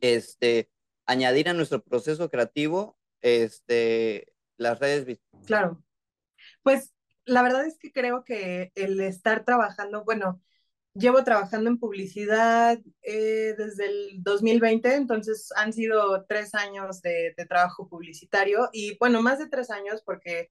este, 0.00 0.70
añadir 1.06 1.48
a 1.48 1.54
nuestro 1.54 1.82
proceso 1.82 2.30
creativo 2.30 2.96
este, 3.20 4.32
las 4.58 4.78
redes. 4.78 5.18
Claro. 5.44 5.82
Pues 6.62 6.93
la 7.26 7.42
verdad 7.42 7.66
es 7.66 7.78
que 7.78 7.92
creo 7.92 8.24
que 8.24 8.72
el 8.74 9.00
estar 9.00 9.44
trabajando, 9.44 10.04
bueno, 10.04 10.42
llevo 10.94 11.24
trabajando 11.24 11.70
en 11.70 11.78
publicidad 11.78 12.78
eh, 13.02 13.54
desde 13.58 13.86
el 13.86 14.22
2020, 14.22 14.94
entonces 14.94 15.50
han 15.56 15.72
sido 15.72 16.24
tres 16.26 16.54
años 16.54 17.02
de, 17.02 17.34
trabajo 17.48 17.88
publicitario 17.88 18.68
y 18.72 18.96
bueno, 18.98 19.22
más 19.22 19.38
de 19.38 19.48
tres 19.48 19.70
años 19.70 20.02
porque 20.04 20.50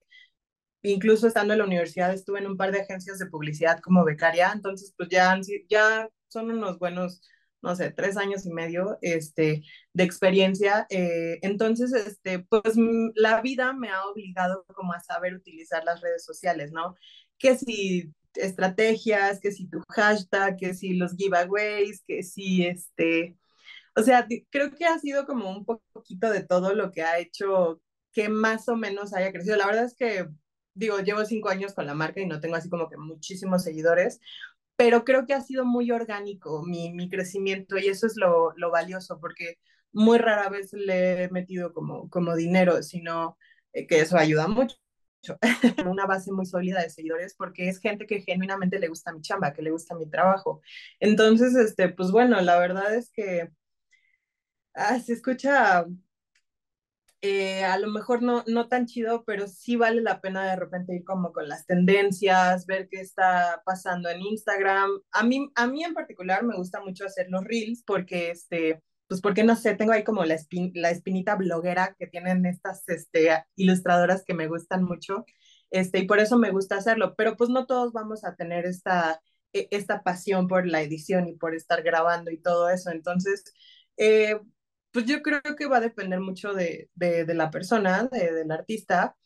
incluso 0.81 1.27
estando 1.27 1.53
en 1.53 1.59
la 1.59 1.65
universidad 1.65 2.13
estuve 2.13 2.39
en 2.39 2.47
un 2.47 2.57
par 2.57 2.71
de 2.71 2.81
agencias 2.81 3.19
de 3.19 3.27
publicidad 3.27 3.79
como 3.79 4.03
becaria, 4.05 4.51
entonces 4.53 4.93
pues 4.97 5.09
ya, 5.09 5.31
han, 5.31 5.41
ya 5.69 6.09
son 6.27 6.51
unos 6.51 6.79
buenos 6.79 7.21
no 7.63 7.75
sé, 7.75 7.91
tres 7.91 8.17
años 8.17 8.45
y 8.45 8.51
medio 8.51 8.97
este, 9.01 9.63
de 9.93 10.03
experiencia. 10.03 10.85
Eh, 10.89 11.39
entonces, 11.41 11.93
este, 11.93 12.39
pues 12.39 12.75
la 13.15 13.41
vida 13.41 13.73
me 13.73 13.89
ha 13.89 14.05
obligado 14.05 14.65
como 14.75 14.93
a 14.93 14.99
saber 14.99 15.33
utilizar 15.33 15.83
las 15.83 16.01
redes 16.01 16.25
sociales, 16.25 16.71
¿no? 16.71 16.95
Que 17.37 17.57
si 17.57 18.13
estrategias, 18.35 19.39
que 19.39 19.51
si 19.51 19.67
tu 19.67 19.81
hashtag, 19.89 20.57
que 20.57 20.73
si 20.73 20.93
los 20.95 21.15
giveaways, 21.15 22.03
que 22.05 22.23
si 22.23 22.65
este, 22.65 23.37
o 23.95 24.01
sea, 24.01 24.27
creo 24.49 24.71
que 24.71 24.85
ha 24.85 24.99
sido 24.99 25.25
como 25.25 25.49
un 25.49 25.65
poquito 25.65 26.29
de 26.29 26.43
todo 26.43 26.73
lo 26.73 26.91
que 26.91 27.03
ha 27.03 27.19
hecho 27.19 27.81
que 28.11 28.29
más 28.29 28.67
o 28.69 28.75
menos 28.75 29.13
haya 29.13 29.31
crecido. 29.31 29.57
La 29.57 29.67
verdad 29.67 29.85
es 29.85 29.95
que, 29.95 30.27
digo, 30.73 30.99
llevo 30.99 31.25
cinco 31.25 31.49
años 31.49 31.73
con 31.73 31.85
la 31.85 31.93
marca 31.93 32.21
y 32.21 32.25
no 32.25 32.39
tengo 32.39 32.55
así 32.55 32.69
como 32.69 32.89
que 32.89 32.97
muchísimos 32.97 33.63
seguidores, 33.63 34.19
pero 34.75 35.05
creo 35.05 35.25
que 35.25 35.33
ha 35.33 35.41
sido 35.41 35.65
muy 35.65 35.91
orgánico 35.91 36.63
mi, 36.63 36.91
mi 36.93 37.09
crecimiento 37.09 37.77
y 37.77 37.87
eso 37.87 38.07
es 38.07 38.15
lo, 38.17 38.53
lo, 38.57 38.71
valioso, 38.71 39.19
porque 39.19 39.59
muy 39.91 40.17
rara 40.17 40.49
vez 40.49 40.73
le 40.73 41.23
he 41.23 41.29
metido 41.29 41.73
como, 41.73 42.09
como 42.09 42.35
dinero, 42.35 42.81
sino 42.83 43.37
eh, 43.73 43.87
que 43.87 44.01
eso 44.01 44.17
ayuda 44.17 44.47
mucho. 44.47 44.77
una 45.85 46.05
base 46.05 46.33
muy 46.33 46.45
sólida 46.45 46.81
de 46.81 46.89
seguidores 46.89 47.33
porque 47.35 47.69
es 47.69 47.79
gente 47.79 48.05
que 48.05 48.21
genuinamente 48.21 48.77
le 48.79 48.89
gusta 48.89 49.13
mi 49.13 49.21
chamba, 49.21 49.53
que 49.53 49.61
le 49.61 49.71
gusta 49.71 49.95
mi 49.95 50.09
trabajo. 50.09 50.61
Entonces, 50.99 51.55
este, 51.55 51.89
pues 51.89 52.11
bueno, 52.11 52.41
la 52.41 52.59
verdad 52.59 52.93
es 52.95 53.09
que 53.11 53.49
ah, 54.73 54.99
se 54.99 55.13
escucha 55.13 55.85
eh, 57.25 57.63
a 57.63 57.77
lo 57.77 57.87
mejor 57.87 58.21
no, 58.21 58.43
no 58.47 58.67
tan 58.67 58.85
chido, 58.85 59.23
pero 59.23 59.47
sí 59.47 59.77
vale 59.77 60.01
la 60.01 60.19
pena 60.19 60.45
de 60.49 60.57
repente 60.57 60.93
ir 60.93 61.05
como 61.05 61.31
con 61.31 61.47
las 61.47 61.65
tendencias, 61.65 62.65
ver 62.65 62.89
qué 62.91 62.99
está 62.99 63.61
pasando 63.65 64.09
en 64.09 64.21
Instagram. 64.21 64.89
A 65.11 65.23
mí, 65.23 65.49
a 65.55 65.65
mí 65.67 65.85
en 65.85 65.93
particular 65.93 66.43
me 66.43 66.57
gusta 66.57 66.81
mucho 66.81 67.05
hacer 67.05 67.27
los 67.29 67.45
reels 67.45 67.81
porque, 67.87 68.29
este, 68.31 68.83
pues 69.07 69.21
porque 69.21 69.45
no 69.45 69.55
sé, 69.55 69.73
tengo 69.75 69.93
ahí 69.93 70.03
como 70.03 70.25
la, 70.25 70.35
la 70.73 70.89
espinita 70.91 71.35
bloguera 71.35 71.95
que 71.97 72.07
tienen 72.07 72.45
estas 72.45 72.83
este, 72.89 73.29
ilustradoras 73.55 74.25
que 74.25 74.33
me 74.33 74.49
gustan 74.49 74.83
mucho, 74.83 75.23
este, 75.71 75.99
y 75.99 76.07
por 76.07 76.19
eso 76.19 76.37
me 76.37 76.51
gusta 76.51 76.75
hacerlo, 76.75 77.15
pero 77.15 77.37
pues 77.37 77.49
no 77.49 77.65
todos 77.65 77.93
vamos 77.93 78.25
a 78.25 78.35
tener 78.35 78.65
esta, 78.65 79.21
e, 79.53 79.69
esta 79.71 80.03
pasión 80.03 80.49
por 80.49 80.67
la 80.67 80.81
edición 80.81 81.29
y 81.29 81.35
por 81.37 81.55
estar 81.55 81.83
grabando 81.83 82.31
y 82.31 82.37
todo 82.37 82.69
eso. 82.69 82.91
Entonces, 82.91 83.45
eh, 83.95 84.39
pues 84.93 85.05
yo 85.05 85.21
creo 85.23 85.41
que 85.57 85.65
va 85.65 85.77
a 85.77 85.81
depender 85.81 86.19
mucho 86.21 86.53
de, 86.53 86.89
de, 86.95 87.25
la 87.33 87.49
persona, 87.49 88.03
de, 88.11 88.31
del 88.31 88.51
artista, 88.51 89.17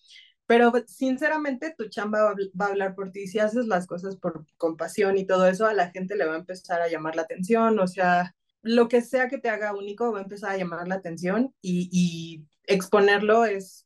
pero 0.47 0.71
sinceramente 0.88 1.75
tu 1.77 1.89
chamba 1.89 2.24
va, 2.24 2.65
a 2.65 2.69
hablar 2.69 2.95
por 2.95 3.12
ti. 3.12 3.27
Si 3.27 3.39
haces 3.39 3.67
las 3.67 3.86
cosas 3.86 4.15
por 4.15 4.45
compasión 4.57 5.17
y 5.17 5.27
todo 5.27 5.45
eso, 5.47 5.67
a 5.67 5.74
la 5.74 5.91
gente 5.91 6.15
le 6.15 6.25
va 6.25 6.36
a 6.36 6.39
empezar 6.39 6.81
a 6.81 6.88
llamar 6.88 7.17
la 7.17 7.24
atención, 7.24 7.79
o 7.79 7.88
sea, 7.88 8.33
lo 8.62 8.88
que 8.88 9.01
sea 9.01 9.27
que 9.27 9.38
te 9.39 9.50
haga 9.50 9.75
único 9.75 10.12
va 10.12 10.19
a 10.19 10.24
empezar 10.24 10.51
a 10.51 10.57
llamar 10.57 10.88
la 10.88 10.95
atención 10.95 11.53
y, 11.62 11.89
y 11.91 12.45
exponerlo 12.63 13.43
es, 13.45 13.86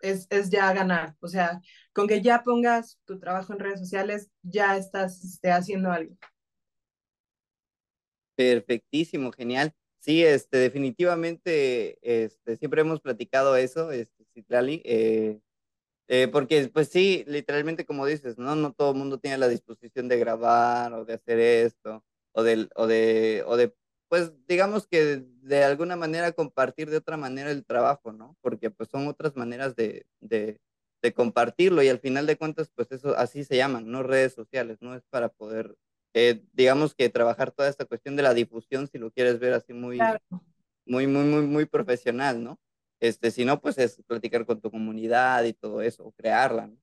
es, 0.00 0.26
es, 0.30 0.50
ya 0.50 0.72
ganar. 0.72 1.14
O 1.20 1.28
sea, 1.28 1.60
con 1.92 2.08
que 2.08 2.22
ya 2.22 2.42
pongas 2.42 2.98
tu 3.04 3.20
trabajo 3.20 3.52
en 3.52 3.60
redes 3.60 3.78
sociales, 3.78 4.30
ya 4.42 4.76
estás 4.76 5.24
este, 5.24 5.52
haciendo 5.52 5.92
algo. 5.92 6.16
Perfectísimo, 8.34 9.30
genial. 9.32 9.72
Sí, 10.00 10.24
este, 10.24 10.56
definitivamente, 10.56 11.98
este, 12.02 12.56
siempre 12.56 12.80
hemos 12.80 13.00
platicado 13.00 13.54
eso, 13.56 13.92
este, 13.92 14.24
Citlali, 14.32 14.80
eh, 14.86 15.40
eh, 16.08 16.28
porque 16.28 16.68
pues 16.72 16.88
sí, 16.88 17.24
literalmente 17.28 17.86
como 17.86 18.06
dices, 18.06 18.38
¿no? 18.38 18.56
No 18.56 18.72
todo 18.72 18.92
el 18.92 18.98
mundo 18.98 19.18
tiene 19.20 19.38
la 19.38 19.48
disposición 19.48 20.08
de 20.08 20.18
grabar 20.18 20.94
o 20.94 21.04
de 21.04 21.14
hacer 21.14 21.38
esto, 21.38 22.04
o 22.32 22.42
de, 22.42 22.68
o 22.76 22.86
de, 22.86 23.44
o 23.46 23.56
de, 23.58 23.74
pues 24.08 24.32
digamos 24.48 24.86
que 24.88 25.24
de, 25.42 25.64
alguna 25.64 25.96
manera 25.96 26.32
compartir 26.32 26.90
de 26.90 26.96
otra 26.98 27.16
manera 27.18 27.50
el 27.50 27.64
trabajo, 27.66 28.12
¿no? 28.12 28.36
Porque 28.42 28.70
pues 28.70 28.88
son 28.90 29.06
otras 29.08 29.36
maneras 29.36 29.76
de, 29.76 30.06
de, 30.20 30.60
de 31.02 31.14
compartirlo 31.14 31.82
y 31.82 31.88
al 31.90 32.00
final 32.00 32.26
de 32.26 32.36
cuentas, 32.38 32.70
pues 32.74 32.90
eso 32.92 33.16
así 33.18 33.44
se 33.44 33.56
llaman, 33.56 33.90
no 33.90 34.02
redes 34.02 34.34
sociales, 34.34 34.78
¿no? 34.80 34.94
Es 34.94 35.04
para 35.10 35.28
poder 35.28 35.76
eh, 36.14 36.42
digamos 36.52 36.94
que 36.94 37.08
trabajar 37.08 37.50
toda 37.52 37.68
esta 37.68 37.84
cuestión 37.84 38.16
de 38.16 38.22
la 38.22 38.34
difusión, 38.34 38.88
si 38.88 38.98
lo 38.98 39.10
quieres 39.10 39.38
ver 39.38 39.52
así 39.52 39.72
muy, 39.72 39.98
muy, 40.84 41.06
muy, 41.06 41.24
muy, 41.24 41.42
muy 41.42 41.64
profesional, 41.66 42.42
¿no? 42.42 42.58
Este, 43.00 43.30
si 43.30 43.44
no, 43.44 43.60
pues 43.60 43.78
es 43.78 44.02
platicar 44.06 44.44
con 44.44 44.60
tu 44.60 44.70
comunidad 44.70 45.44
y 45.44 45.52
todo 45.52 45.82
eso, 45.82 46.04
o 46.04 46.12
crearla, 46.12 46.66
¿no? 46.66 46.76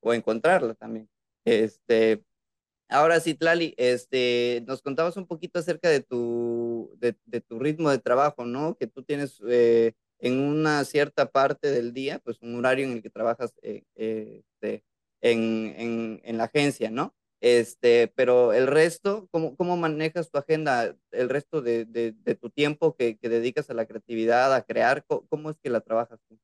O 0.00 0.14
encontrarla 0.14 0.74
también. 0.74 1.08
Este, 1.44 2.22
ahora 2.88 3.18
sí, 3.20 3.34
Tlali, 3.34 3.74
este, 3.76 4.62
nos 4.66 4.82
contabas 4.82 5.16
un 5.16 5.26
poquito 5.26 5.58
acerca 5.58 5.88
de 5.88 6.00
tu, 6.00 6.94
de, 6.98 7.16
de 7.24 7.40
tu 7.40 7.58
ritmo 7.58 7.90
de 7.90 7.98
trabajo, 7.98 8.44
¿no? 8.44 8.76
Que 8.76 8.86
tú 8.86 9.02
tienes 9.02 9.40
eh, 9.48 9.94
en 10.18 10.38
una 10.40 10.84
cierta 10.84 11.30
parte 11.30 11.70
del 11.70 11.92
día, 11.92 12.18
pues 12.20 12.40
un 12.40 12.54
horario 12.54 12.86
en 12.86 12.92
el 12.92 13.02
que 13.02 13.10
trabajas 13.10 13.54
eh, 13.62 13.84
este, 13.94 14.84
en, 15.20 15.74
en, 15.76 16.20
en 16.22 16.36
la 16.38 16.44
agencia, 16.44 16.90
¿no? 16.90 17.14
Este, 17.44 18.08
pero 18.16 18.54
el 18.54 18.66
resto, 18.66 19.28
¿cómo, 19.30 19.54
cómo 19.54 19.76
manejas 19.76 20.30
tu 20.30 20.38
agenda? 20.38 20.96
El 21.10 21.28
resto 21.28 21.60
de, 21.60 21.84
de, 21.84 22.12
de 22.12 22.34
tu 22.36 22.48
tiempo 22.48 22.96
que, 22.96 23.18
que, 23.18 23.28
dedicas 23.28 23.68
a 23.68 23.74
la 23.74 23.84
creatividad, 23.84 24.54
a 24.54 24.62
crear, 24.62 25.04
¿cómo, 25.04 25.26
cómo 25.28 25.50
es 25.50 25.58
que 25.58 25.68
la 25.68 25.82
trabajas 25.82 26.18
tú? 26.26 26.38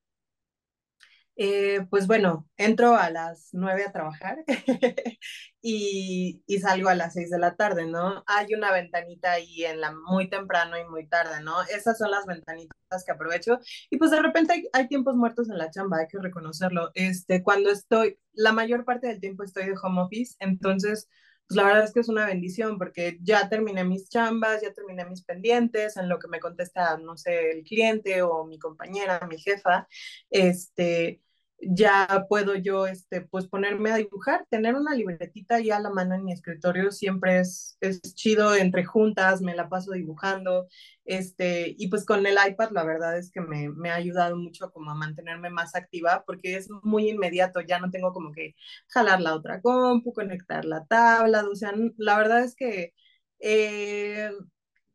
Eh, 1.42 1.86
pues 1.88 2.06
bueno, 2.06 2.46
entro 2.58 2.96
a 2.96 3.08
las 3.08 3.48
nueve 3.52 3.82
a 3.86 3.92
trabajar 3.92 4.44
y, 5.62 6.42
y, 6.46 6.58
salgo 6.58 6.90
a 6.90 6.94
las 6.94 7.14
seis 7.14 7.30
de 7.30 7.38
la 7.38 7.56
tarde, 7.56 7.86
¿no? 7.86 8.22
Hay 8.26 8.52
una 8.52 8.70
ventanita 8.70 9.32
ahí 9.32 9.64
en 9.64 9.80
la 9.80 9.90
muy 9.90 10.28
temprano 10.28 10.78
y 10.78 10.84
muy 10.84 11.08
tarde, 11.08 11.42
¿no? 11.42 11.62
Esas 11.74 11.96
son 11.96 12.10
las 12.10 12.26
ventanitas 12.26 13.04
que 13.06 13.12
aprovecho 13.12 13.58
y 13.88 13.96
pues 13.96 14.10
de 14.10 14.20
repente 14.20 14.52
hay, 14.52 14.68
hay, 14.74 14.86
tiempos 14.86 15.16
muertos 15.16 15.48
en 15.48 15.56
la 15.56 15.70
chamba, 15.70 16.00
hay 16.00 16.08
que 16.08 16.18
reconocerlo. 16.18 16.90
Este, 16.92 17.42
cuando 17.42 17.70
estoy, 17.70 18.18
la 18.34 18.52
mayor 18.52 18.84
parte 18.84 19.06
del 19.06 19.18
tiempo 19.18 19.42
estoy 19.42 19.64
de 19.64 19.76
home 19.82 20.02
office, 20.02 20.36
entonces 20.40 21.08
pues 21.48 21.56
la 21.56 21.64
verdad 21.64 21.84
es 21.84 21.92
que 21.94 22.00
es 22.00 22.08
una 22.10 22.26
bendición 22.26 22.76
porque 22.76 23.18
ya 23.22 23.48
terminé 23.48 23.82
mis 23.82 24.10
chambas, 24.10 24.60
ya 24.60 24.74
terminé 24.74 25.06
mis 25.06 25.24
pendientes, 25.24 25.96
en 25.96 26.08
lo 26.10 26.18
que 26.18 26.28
me 26.28 26.38
contesta, 26.38 26.98
no 26.98 27.16
sé, 27.16 27.50
el 27.52 27.64
cliente 27.64 28.20
o 28.22 28.44
mi 28.44 28.58
compañera, 28.58 29.26
mi 29.26 29.38
jefa, 29.38 29.88
este, 30.30 31.22
ya 31.62 32.26
puedo 32.28 32.54
yo, 32.54 32.86
este, 32.86 33.20
pues 33.22 33.46
ponerme 33.46 33.90
a 33.90 33.96
dibujar, 33.96 34.46
tener 34.50 34.74
una 34.74 34.94
libretita 34.94 35.60
ya 35.60 35.76
a 35.76 35.80
la 35.80 35.90
mano 35.90 36.14
en 36.14 36.24
mi 36.24 36.32
escritorio 36.32 36.90
siempre 36.90 37.40
es, 37.40 37.76
es 37.80 38.00
chido, 38.14 38.54
entre 38.54 38.84
juntas 38.84 39.42
me 39.42 39.54
la 39.54 39.68
paso 39.68 39.92
dibujando, 39.92 40.68
este, 41.04 41.74
y 41.76 41.88
pues 41.88 42.04
con 42.06 42.26
el 42.26 42.36
iPad 42.48 42.70
la 42.72 42.84
verdad 42.84 43.18
es 43.18 43.30
que 43.30 43.40
me, 43.40 43.68
me, 43.70 43.90
ha 43.90 43.96
ayudado 43.96 44.36
mucho 44.36 44.70
como 44.72 44.90
a 44.90 44.94
mantenerme 44.94 45.50
más 45.50 45.74
activa 45.74 46.24
porque 46.26 46.56
es 46.56 46.68
muy 46.82 47.10
inmediato, 47.10 47.60
ya 47.60 47.78
no 47.78 47.90
tengo 47.90 48.12
como 48.12 48.32
que 48.32 48.54
jalar 48.88 49.20
la 49.20 49.34
otra 49.34 49.60
compu, 49.60 50.12
conectar 50.12 50.64
la 50.64 50.84
tabla, 50.86 51.44
o 51.50 51.54
sea, 51.54 51.72
la 51.96 52.16
verdad 52.18 52.44
es 52.44 52.54
que... 52.54 52.94
Eh, 53.40 54.30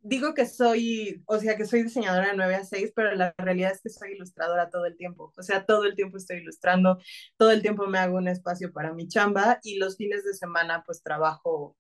digo 0.05 0.35
que 0.35 0.45
soy, 0.45 1.23
o 1.25 1.39
sea, 1.39 1.57
que 1.57 1.65
soy 1.65 1.81
diseñadora 1.83 2.29
de 2.29 2.37
9 2.37 2.55
a 2.55 2.63
6, 2.63 2.93
pero 2.95 3.15
la 3.15 3.33
realidad 3.39 3.71
es 3.71 3.81
que 3.81 3.89
soy 3.89 4.13
ilustradora 4.13 4.69
todo 4.69 4.85
el 4.85 4.95
tiempo. 4.97 5.33
O 5.35 5.43
sea, 5.43 5.65
todo 5.65 5.85
el 5.85 5.95
tiempo 5.95 6.17
estoy 6.17 6.37
ilustrando, 6.37 6.99
todo 7.37 7.49
el 7.51 7.61
tiempo 7.63 7.87
me 7.87 7.97
hago 7.97 8.17
un 8.17 8.27
espacio 8.27 8.71
para 8.71 8.93
mi 8.93 9.07
chamba 9.07 9.59
y 9.63 9.77
los 9.79 9.97
fines 9.97 10.23
de 10.23 10.35
semana 10.35 10.83
pues 10.85 11.01
trabajo, 11.01 11.75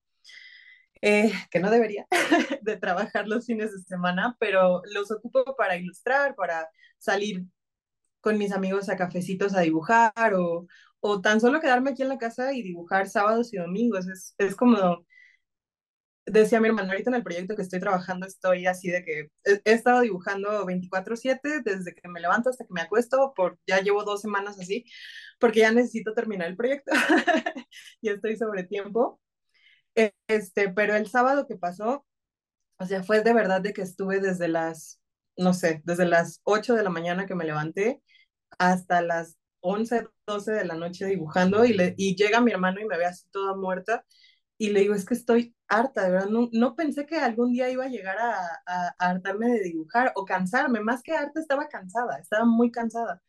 eh, 1.01 1.31
que 1.51 1.59
no 1.59 1.69
debería 1.69 2.07
de 2.63 2.77
trabajar 2.77 3.27
los 3.27 3.45
fines 3.45 3.71
de 3.71 3.83
semana, 3.83 4.35
pero 4.39 4.81
los 4.91 5.11
ocupo 5.11 5.55
para 5.55 5.77
ilustrar, 5.77 6.35
para 6.35 6.67
salir 6.97 7.45
con 8.21 8.37
mis 8.39 8.51
amigos 8.51 8.89
a 8.89 8.97
cafecitos 8.97 9.55
a 9.55 9.61
dibujar 9.61 10.33
o, 10.35 10.67
o 10.99 11.21
tan 11.21 11.39
solo 11.39 11.59
quedarme 11.61 11.91
aquí 11.91 12.01
en 12.01 12.09
la 12.09 12.17
casa 12.17 12.53
y 12.53 12.63
dibujar 12.63 13.07
sábados 13.07 13.53
y 13.53 13.57
domingos. 13.57 14.07
Es, 14.07 14.33
es 14.39 14.55
como 14.55 15.05
decía 16.25 16.59
mi 16.59 16.67
hermano, 16.67 16.91
ahorita 16.91 17.09
en 17.09 17.15
el 17.15 17.23
proyecto 17.23 17.55
que 17.55 17.61
estoy 17.61 17.79
trabajando 17.79 18.25
estoy 18.25 18.65
así 18.65 18.89
de 18.89 19.03
que 19.03 19.29
he, 19.43 19.61
estado 19.65 20.01
dibujando 20.01 20.65
24/7 20.65 21.61
desde 21.63 21.93
que 21.93 22.07
me 22.07 22.19
levanto 22.19 22.49
hasta 22.49 22.65
que 22.65 22.73
me 22.73 22.81
acuesto, 22.81 23.33
por, 23.35 23.59
ya 23.67 23.79
llevo 23.81 24.03
dos 24.03 24.21
semanas 24.21 24.59
así, 24.59 24.85
porque 25.39 25.61
ya 25.61 25.71
necesito 25.71 26.13
terminar 26.13 26.47
el 26.47 26.57
proyecto, 26.57 26.91
y 28.01 28.09
estoy 28.09 28.37
sobre 28.37 28.63
tiempo. 28.63 29.19
Este, 30.27 30.69
pero 30.69 30.95
el 30.95 31.07
sábado 31.07 31.47
que 31.47 31.55
pasó, 31.57 32.05
o 32.79 32.85
sea, 32.85 33.03
fue 33.03 33.21
de 33.21 33.33
verdad 33.33 33.61
de 33.61 33.73
que 33.73 33.81
estuve 33.81 34.19
desde 34.19 34.47
las, 34.47 34.99
no 35.37 35.53
sé, 35.53 35.81
desde 35.85 36.05
las 36.05 36.41
8 36.43 36.75
de 36.75 36.83
la 36.83 36.89
mañana 36.89 37.25
que 37.25 37.35
me 37.35 37.45
levanté 37.45 38.01
hasta 38.59 39.01
las 39.01 39.37
11, 39.61 40.07
12 40.27 40.51
de 40.53 40.65
la 40.65 40.75
noche 40.75 41.05
dibujando 41.05 41.65
y, 41.65 41.73
le, 41.73 41.95
y 41.97 42.15
llega 42.15 42.41
mi 42.41 42.51
hermano 42.51 42.81
y 42.81 42.85
me 42.85 42.97
ve 42.97 43.05
así 43.05 43.27
toda 43.31 43.55
muerta 43.55 44.05
y 44.57 44.69
le 44.71 44.81
digo, 44.81 44.95
es 44.95 45.05
que 45.05 45.15
estoy 45.15 45.54
harta, 45.67 46.03
de 46.03 46.11
verdad, 46.11 46.29
no, 46.29 46.75
pensé 46.75 47.05
que 47.05 47.17
algún 47.17 47.51
día 47.53 47.69
iba 47.69 47.85
a 47.85 47.89
llegar 47.89 48.17
a, 48.19 48.37
a, 48.65 48.95
hartarme 48.99 49.47
de 49.49 49.61
dibujar 49.61 50.11
o 50.15 50.25
cansarme, 50.25 50.79
más 50.81 51.01
que 51.03 51.13
harta 51.13 51.39
estaba 51.39 51.67
cansada, 51.67 52.17
estaba 52.19 52.45
muy 52.45 52.71
cansada. 52.71 53.21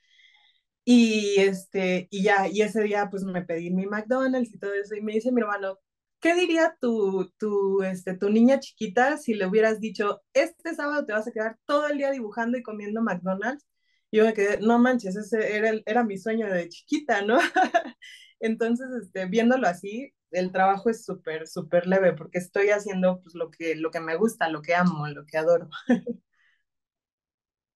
Y, 0.85 1.41
este, 1.41 2.07
y 2.11 2.23
ya, 2.23 2.49
y 2.49 2.63
ese 2.63 2.83
día 2.83 3.09
pues 3.11 3.25
me 3.25 3.43
pedí 3.45 3.71
mi 3.71 3.87
McDonald's 3.87 4.55
y 4.55 4.59
todo 4.59 4.73
eso, 4.75 4.95
y 4.95 5.03
me 5.03 5.15
dice 5.15 5.33
mi 5.33 5.41
hermano, 5.41 5.79
¿qué 6.21 6.35
diría 6.35 6.77
tu, 6.81 7.33
tu, 7.39 7.83
este, 7.83 8.15
tu 8.17 8.31
niña 8.31 8.61
chiquita 8.61 9.17
si 9.19 9.35
le 9.35 9.47
hubieras 9.47 9.81
dicho, 9.81 10.23
este 10.33 10.75
sábado 10.75 11.05
te 11.05 11.13
vas 11.13 11.27
a 11.27 11.33
quedar 11.33 11.59
todo 11.67 11.89
el 11.89 11.99
día 11.99 12.11
dibujando 12.13 12.59
y 12.59 12.63
comiendo 12.63 13.03
McDonald's? 13.03 13.67
Yo 14.13 14.25
me 14.25 14.35
quedé, 14.35 14.61
no 14.61 14.79
manches, 14.79 15.17
ese 15.17 15.57
era, 15.57 15.73
era 15.87 16.05
mi 16.05 16.19
sueño 16.19 16.47
de 16.49 16.69
chiquita, 16.69 17.23
¿no? 17.23 17.39
Entonces, 18.41 18.89
este, 19.03 19.27
viéndolo 19.27 19.67
así, 19.69 20.13
el 20.31 20.53
trabajo 20.53 20.91
es 20.91 21.05
súper, 21.05 21.47
súper 21.47 21.87
leve 21.87 22.13
porque 22.15 22.39
estoy 22.39 22.71
haciendo 22.71 23.21
pues, 23.23 23.35
lo, 23.35 23.51
que, 23.51 23.75
lo 23.77 23.91
que 23.91 24.01
me 24.01 24.17
gusta, 24.17 24.49
lo 24.49 24.63
que 24.63 24.75
amo, 24.75 25.07
lo 25.09 25.25
que 25.27 25.39
adoro. 25.39 25.69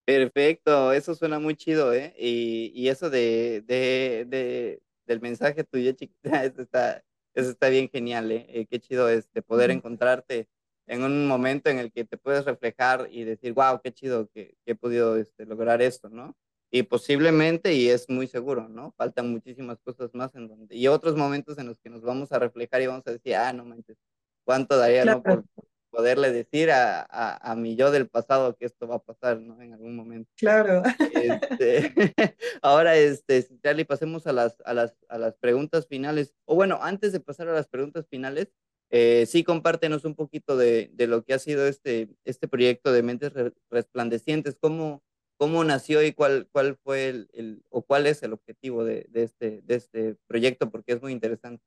Perfecto, 0.05 0.93
eso 0.93 1.15
suena 1.15 1.39
muy 1.39 1.55
chido, 1.55 1.93
¿eh? 1.95 2.15
Y, 2.19 2.73
y 2.75 2.89
eso 2.89 3.11
de, 3.11 3.63
de, 3.67 4.25
de, 4.29 4.83
del 5.07 5.21
mensaje 5.21 5.63
tuyo, 5.63 5.93
chiquita, 5.93 6.23
eso 6.45 6.63
está, 6.63 7.05
eso 7.35 7.51
está 7.51 7.69
bien 7.69 7.89
genial, 7.89 8.33
¿eh? 8.33 8.47
Eh, 8.49 8.67
qué 8.67 8.81
chido 8.81 9.09
este, 9.09 9.41
poder 9.43 9.71
encontrarte 9.71 10.49
en 10.87 11.05
un 11.05 11.29
momento 11.29 11.71
en 11.71 11.79
el 11.79 11.93
que 11.93 12.05
te 12.05 12.19
puedes 12.19 12.45
reflejar 12.45 13.09
y 13.13 13.23
decir, 13.25 13.53
wow, 13.53 13.81
qué 13.83 13.93
chido 13.93 14.29
que, 14.31 14.57
que 14.65 14.73
he 14.73 14.75
podido 14.75 15.17
este, 15.17 15.47
lograr 15.47 15.81
esto, 15.81 16.09
¿no? 16.09 16.37
Y 16.71 16.85
posiblemente, 16.85 17.75
y 17.75 17.89
es 17.89 18.09
muy 18.09 18.27
seguro, 18.27 18.69
¿no? 18.69 18.93
Faltan 18.97 19.31
muchísimas 19.31 19.79
cosas 19.81 20.11
más 20.15 20.35
en 20.37 20.47
donde, 20.49 20.77
y 20.77 20.87
otros 20.87 21.17
momentos 21.17 21.59
en 21.59 21.67
los 21.67 21.79
que 21.81 21.91
nos 21.91 22.03
vamos 22.03 22.31
a 22.33 22.39
reflejar 22.39 22.81
y 22.83 22.87
vamos 22.87 23.07
a 23.07 23.13
decir, 23.13 23.35
ah, 23.35 23.53
no 23.53 23.65
manches, 23.65 23.97
¿cuánto 24.45 24.77
daría, 24.77 25.05
¿no? 25.05 25.23
Por 25.23 25.45
poderle 25.91 26.33
decir 26.33 26.71
a, 26.71 27.01
a, 27.03 27.51
a, 27.53 27.57
mi 27.57 27.77
yo 27.77 27.91
del 27.91 28.09
pasado 28.09 28.57
que 28.57 28.65
esto 28.65 28.87
va 28.87 28.97
a 28.97 29.03
pasar, 29.03 29.41
¿no? 29.41 29.61
En 29.61 29.73
algún 29.73 29.97
momento. 29.97 30.31
Claro. 30.37 30.83
Este, 31.15 31.93
ahora, 32.63 32.97
este, 32.97 33.47
Charlie, 33.63 33.85
pasemos 33.85 34.27
a 34.27 34.33
las, 34.33 34.57
a, 34.65 34.73
las, 34.73 34.95
a 35.09 35.19
las 35.19 35.37
preguntas 35.37 35.87
finales. 35.89 36.35
O 36.45 36.55
bueno, 36.55 36.79
antes 36.81 37.13
de 37.13 37.21
pasar 37.21 37.49
a 37.49 37.53
las 37.53 37.69
preguntas 37.69 38.07
finales, 38.09 38.53
eh, 38.91 39.27
sí, 39.27 39.45
compártenos 39.45 40.05
un 40.05 40.15
poquito 40.15 40.57
de, 40.57 40.91
de, 40.95 41.07
lo 41.07 41.25
que 41.25 41.35
ha 41.35 41.39
sido 41.39 41.67
este, 41.67 42.09
este 42.25 42.49
proyecto 42.49 42.93
de 42.93 43.03
Mentes 43.03 43.33
Resplandecientes, 43.71 44.57
cómo, 44.61 45.03
cómo 45.41 45.65
nació 45.65 46.03
y 46.03 46.13
cuál, 46.13 46.51
cuál 46.53 46.77
fue 46.85 47.09
el, 47.09 47.31
el, 47.33 47.65
o 47.71 47.81
cuál 47.81 48.07
es 48.07 48.23
el 48.23 48.35
objetivo 48.35 48.85
de, 48.85 49.07
de, 49.09 49.23
este, 49.23 49.63
de 49.63 49.75
este 49.75 50.17
proyecto, 50.27 50.71
porque 50.71 50.93
es 50.93 51.01
muy 51.01 51.13
interesante. 51.13 51.65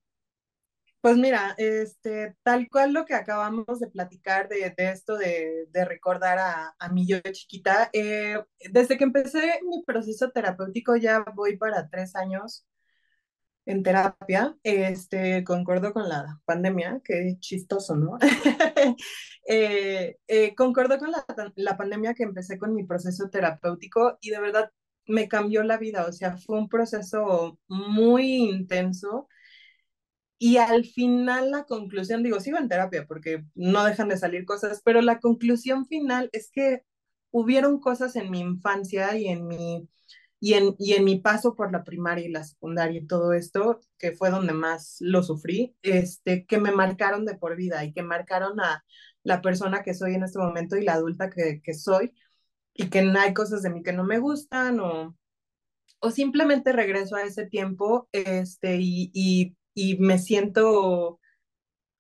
Pues 1.02 1.18
mira, 1.18 1.56
este, 1.58 2.36
tal 2.44 2.70
cual 2.70 2.94
lo 2.94 3.06
que 3.06 3.16
acabamos 3.16 3.80
de 3.80 3.88
platicar 3.88 4.48
de, 4.48 4.76
de 4.78 4.92
esto 4.92 5.18
de, 5.18 5.66
de, 5.72 5.86
recordar 5.86 6.38
a, 6.38 6.76
a, 6.78 6.90
mi 6.90 7.08
yo 7.08 7.18
chiquita, 7.32 7.90
eh, 7.94 8.38
desde 8.72 8.96
que 8.96 9.06
empecé 9.06 9.60
mi 9.64 9.84
proceso 9.84 10.30
terapéutico 10.30 10.96
ya 10.96 11.26
voy 11.34 11.58
para 11.58 11.90
tres 11.90 12.16
años 12.16 12.68
en 13.66 13.84
terapia, 13.84 14.56
este, 14.64 15.44
concuerdo 15.44 15.94
con 15.94 16.10
la 16.10 16.42
pandemia, 16.46 17.02
qué 17.04 17.38
chistoso, 17.40 17.96
¿no? 17.96 18.18
eh, 19.48 20.18
eh, 20.28 20.56
concuerdo 20.56 20.98
con 21.00 21.12
la, 21.12 21.26
la, 21.56 21.78
pandemia 21.78 22.14
que 22.14 22.24
empecé 22.24 22.58
con 22.58 22.74
mi 22.74 22.86
proceso 22.86 23.30
terapéutico 23.30 24.18
y 24.22 24.32
de 24.32 24.40
verdad 24.42 24.72
me 25.08 25.28
cambió 25.28 25.64
la 25.64 25.78
vida, 25.78 26.06
o 26.06 26.12
sea, 26.12 26.38
fue 26.38 26.58
un 26.58 26.70
proceso 26.70 27.60
muy 27.68 28.36
intenso 28.36 29.28
y 30.38 30.58
al 30.58 30.84
final 30.86 31.52
la 31.52 31.64
conclusión, 31.64 32.22
digo, 32.22 32.40
sigo 32.42 32.58
en 32.58 32.68
terapia 32.68 33.06
porque 33.08 33.46
no 33.56 33.86
dejan 33.86 34.10
de 34.10 34.18
salir 34.18 34.46
cosas, 34.46 34.82
pero 34.84 35.02
la 35.02 35.20
conclusión 35.20 35.86
final 35.86 36.30
es 36.34 36.52
que 36.52 36.84
hubieron 37.32 37.80
cosas 37.80 38.16
en 38.18 38.30
mi 38.30 38.42
infancia 38.42 39.18
y 39.18 39.28
en 39.28 39.48
mi 39.48 39.88
y 40.44 40.56
en, 40.56 40.76
y 40.78 40.92
en 40.92 41.06
mi 41.06 41.20
paso 41.22 41.56
por 41.56 41.72
la 41.72 41.86
primaria 41.86 42.26
y 42.26 42.30
la 42.30 42.44
secundaria 42.44 43.00
y 43.00 43.08
todo 43.08 43.32
esto, 43.32 43.80
que 43.98 44.12
fue 44.12 44.30
donde 44.30 44.52
más 44.52 44.98
lo 45.00 45.24
sufrí, 45.24 45.74
este, 45.82 46.46
que 46.46 46.58
me 46.58 46.74
marcaron 46.74 47.26
de 47.26 47.36
por 47.38 47.56
vida 47.56 47.86
y 47.86 47.94
que 47.94 48.04
marcaron 48.04 48.60
a 48.60 48.84
la 49.24 49.42
persona 49.42 49.84
que 49.84 49.94
soy 49.94 50.16
en 50.16 50.24
este 50.24 50.40
momento 50.40 50.76
y 50.76 50.84
la 50.84 50.96
adulta 50.96 51.30
que, 51.30 51.62
que 51.64 51.74
soy, 51.74 52.12
y 52.74 52.90
que 52.90 53.00
hay 53.00 53.34
cosas 53.34 53.62
de 53.62 53.70
mí 53.70 53.84
que 53.84 53.94
no 53.94 54.04
me 54.04 54.20
gustan 54.20 54.82
o, 54.82 55.16
o 56.02 56.12
simplemente 56.12 56.74
regreso 56.74 57.16
a 57.16 57.24
ese 57.24 57.46
tiempo 57.46 58.10
este, 58.12 58.78
y, 58.82 59.12
y, 59.14 59.56
y 59.74 59.98
me 60.00 60.20
siento 60.20 61.22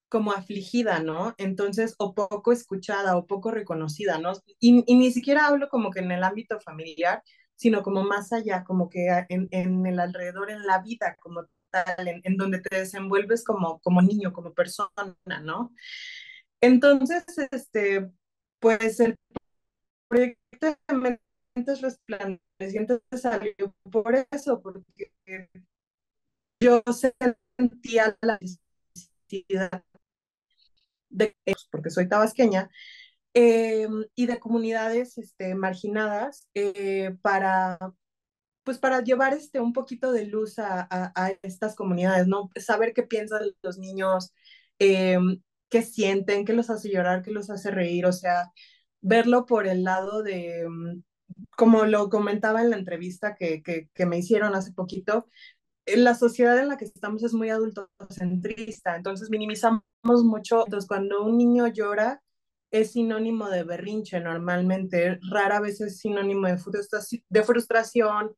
como 0.10 0.34
afligida, 0.34 1.00
¿no? 1.00 1.34
Entonces, 1.38 1.96
o 1.98 2.14
poco 2.14 2.52
escuchada 2.52 3.18
o 3.18 3.26
poco 3.26 3.52
reconocida, 3.52 4.20
¿no? 4.20 4.34
Y, 4.60 4.84
y, 4.86 4.96
ni 4.96 5.12
siquiera 5.12 5.48
hablo 5.48 5.70
como 5.70 5.92
que 5.92 6.02
en 6.02 6.12
el 6.12 6.24
ámbito 6.24 6.60
familiar, 6.60 7.24
sino 7.56 7.84
como 7.84 8.04
más 8.04 8.34
allá, 8.34 8.64
como 8.64 8.90
que 8.90 9.08
en, 9.30 9.48
en 9.52 9.86
el 9.86 10.00
alrededor, 10.00 10.52
en 10.52 10.66
la 10.66 10.80
vida 10.82 11.16
como 11.20 11.46
tal, 11.70 12.08
en, 12.08 12.38
donde 12.38 12.60
te 12.60 12.78
desenvuelves 12.78 13.44
como, 13.44 13.80
como 13.82 14.02
niño, 14.02 14.34
como 14.34 14.54
persona, 14.54 15.16
¿no? 15.44 15.74
Entonces, 16.62 17.24
este, 17.52 18.12
pues 18.60 19.00
el 19.00 19.18
proyecto 20.08 20.78
de 20.88 21.20
Mentes 21.56 21.82
Resplandecientes 21.82 23.02
salió 23.12 23.76
por 23.92 24.16
eso, 24.32 24.62
porque 24.62 25.12
yo 26.60 26.82
sentía 27.58 28.18
la 28.22 28.39
necesidad 28.39 29.84
de, 31.10 31.36
porque 31.72 31.89
soy 31.89 32.08
tabasqueña, 32.08 32.70
eh, 33.34 33.88
y 34.15 34.26
de 34.28 34.39
comunidades 34.39 35.17
este, 35.17 35.56
marginadas 35.56 36.48
eh, 36.54 37.15
para, 37.22 37.80
pues 38.63 38.78
para 38.80 39.02
llevar 39.04 39.34
este, 39.34 39.60
un 39.60 39.74
poquito 39.74 40.12
de 40.12 40.26
luz 40.26 40.60
a, 40.60 40.82
a, 40.89 41.12
a, 41.15 41.32
estas 41.41 41.76
comunidades, 41.76 42.28
¿no? 42.28 42.50
Saber 42.58 42.93
qué 42.93 43.04
piensan 43.04 43.41
los 43.62 43.78
niños, 43.78 44.34
eh, 44.80 45.17
qué 45.69 45.82
sienten, 45.82 46.46
qué 46.46 46.54
los 46.54 46.69
hace 46.69 46.91
llorar, 46.91 47.24
qué 47.24 47.32
los 47.32 47.50
hace 47.50 47.72
reír, 47.72 48.06
o 48.06 48.13
sea, 48.13 48.52
verlo 49.02 49.46
por 49.46 49.67
el 49.67 49.84
lado 49.84 50.24
de, 50.24 50.67
como 51.58 51.86
lo 51.86 52.10
comentaba 52.10 52.62
en 52.62 52.69
la 52.69 52.78
entrevista 52.78 53.36
que, 53.36 53.62
que, 53.63 53.89
que 53.93 54.06
me 54.06 54.17
hicieron 54.19 54.56
hace 54.56 54.72
poquito, 54.74 55.28
la 55.86 56.15
sociedad 56.15 56.58
en 56.60 56.69
la 56.69 56.78
que 56.78 56.86
estamos 56.86 57.24
es 57.24 57.34
muy 57.34 57.50
adultocentrista, 57.50 58.96
entonces 58.96 59.30
minimizamos 59.30 59.84
mucho, 60.06 60.63
entonces 60.65 60.88
cuando 60.88 61.24
un 61.24 61.38
niño 61.38 61.67
llora, 61.67 62.22
es 62.74 62.94
sinónimo 62.94 63.50
de 63.50 63.64
berrinche 63.64 64.20
normalmente, 64.20 65.20
rara 65.30 65.60
vez 65.60 65.80
es 65.80 66.00
sinónimo 66.00 66.48
de 66.48 66.58
frustración, 66.58 67.24
de 67.30 67.44
frustración 67.44 68.36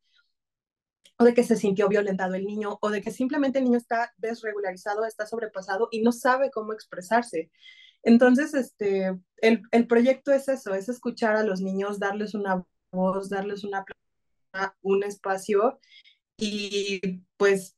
o 1.17 1.23
de 1.23 1.33
que 1.33 1.45
se 1.45 1.55
sintió 1.55 1.87
violentado 1.87 2.35
el 2.35 2.45
niño 2.45 2.77
o 2.81 2.89
de 2.89 3.01
que 3.01 3.11
simplemente 3.11 3.59
el 3.59 3.65
niño 3.65 3.77
está 3.77 4.13
desregularizado, 4.17 5.05
está 5.05 5.25
sobrepasado 5.25 5.87
y 5.89 6.01
no 6.01 6.11
sabe 6.11 6.51
cómo 6.51 6.73
expresarse. 6.73 7.49
Entonces, 8.03 8.53
este, 8.53 9.17
el, 9.37 9.61
el 9.71 9.87
proyecto 9.87 10.33
es 10.33 10.49
eso, 10.49 10.73
es 10.73 10.89
escuchar 10.89 11.37
a 11.37 11.43
los 11.43 11.61
niños, 11.61 11.97
darles 11.97 12.33
una 12.33 12.65
voz, 12.91 13.29
darles 13.29 13.63
una 13.63 13.85
un 14.81 15.03
espacio 15.03 15.79
y 16.37 17.21
pues 17.37 17.77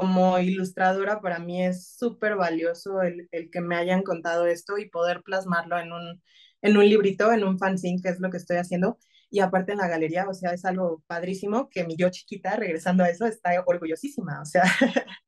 como 0.00 0.40
ilustradora 0.40 1.20
para 1.20 1.38
mí 1.38 1.64
es 1.64 1.94
súper 1.96 2.34
valioso 2.34 3.00
el, 3.02 3.28
el, 3.30 3.48
que 3.48 3.60
me 3.60 3.76
hayan 3.76 4.02
contado 4.02 4.46
esto 4.46 4.76
y 4.76 4.90
poder 4.90 5.22
plasmarlo 5.22 5.78
en 5.78 5.92
un, 5.92 6.22
en 6.62 6.76
un 6.76 6.84
librito, 6.84 7.32
en 7.32 7.44
un 7.44 7.58
fanzine, 7.60 8.02
que 8.02 8.08
es 8.08 8.18
lo 8.18 8.28
que 8.28 8.38
estoy 8.38 8.56
haciendo. 8.56 8.98
Y 9.30 9.38
aparte 9.38 9.72
en 9.72 9.78
la 9.78 9.86
galería, 9.86 10.28
o 10.28 10.34
sea, 10.34 10.52
es 10.52 10.64
algo 10.64 11.04
padrísimo 11.06 11.68
que 11.70 11.84
mi 11.84 11.96
yo 11.96 12.10
chiquita, 12.10 12.56
regresando 12.56 13.04
a 13.04 13.08
eso, 13.08 13.24
está 13.26 13.50
orgullosísima, 13.64 14.42
o 14.42 14.44
sea. 14.44 14.64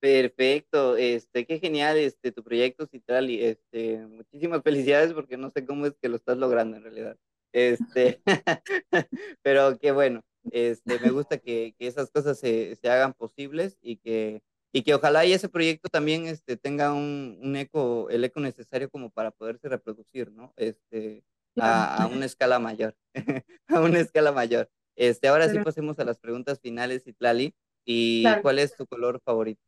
Perfecto, 0.00 0.96
este, 0.98 1.46
qué 1.46 1.58
genial 1.58 1.96
este 1.96 2.32
tu 2.32 2.42
proyecto 2.44 2.86
Citral 2.86 3.30
y 3.30 3.42
este, 3.42 3.98
muchísimas 4.08 4.62
felicidades 4.62 5.14
porque 5.14 5.36
no 5.38 5.50
sé 5.50 5.64
cómo 5.64 5.86
es 5.86 5.94
que 6.02 6.08
lo 6.10 6.16
estás 6.16 6.36
logrando 6.36 6.76
en 6.76 6.82
realidad. 6.82 7.16
Este, 7.52 8.20
pero 9.42 9.78
qué 9.78 9.92
bueno. 9.92 10.22
Este, 10.50 10.98
me 10.98 11.10
gusta 11.10 11.38
que, 11.38 11.74
que 11.78 11.86
esas 11.86 12.10
cosas 12.10 12.38
se, 12.38 12.76
se, 12.76 12.90
hagan 12.90 13.12
posibles 13.12 13.78
y 13.80 13.96
que, 13.96 14.42
y 14.72 14.82
que 14.82 14.94
ojalá 14.94 15.24
y 15.24 15.32
ese 15.32 15.48
proyecto 15.48 15.88
también 15.88 16.26
este, 16.26 16.56
tenga 16.56 16.92
un, 16.92 17.38
un, 17.42 17.56
eco, 17.56 18.10
el 18.10 18.24
eco 18.24 18.40
necesario 18.40 18.90
como 18.90 19.10
para 19.10 19.30
poderse 19.30 19.68
reproducir, 19.68 20.32
¿no? 20.32 20.52
Este, 20.56 21.24
a, 21.60 22.02
a 22.02 22.06
una 22.06 22.26
escala 22.26 22.58
mayor, 22.58 22.96
a 23.68 23.80
una 23.80 24.00
escala 24.00 24.32
mayor. 24.32 24.68
Este, 24.96 25.28
ahora 25.28 25.48
sí 25.48 25.58
pasemos 25.58 25.98
a 25.98 26.04
las 26.04 26.18
preguntas 26.18 26.60
finales, 26.60 27.06
Itlali. 27.06 27.54
¿Y 27.84 28.22
claro. 28.22 28.42
cuál 28.42 28.58
es 28.58 28.76
tu 28.76 28.86
color 28.86 29.20
favorito? 29.24 29.62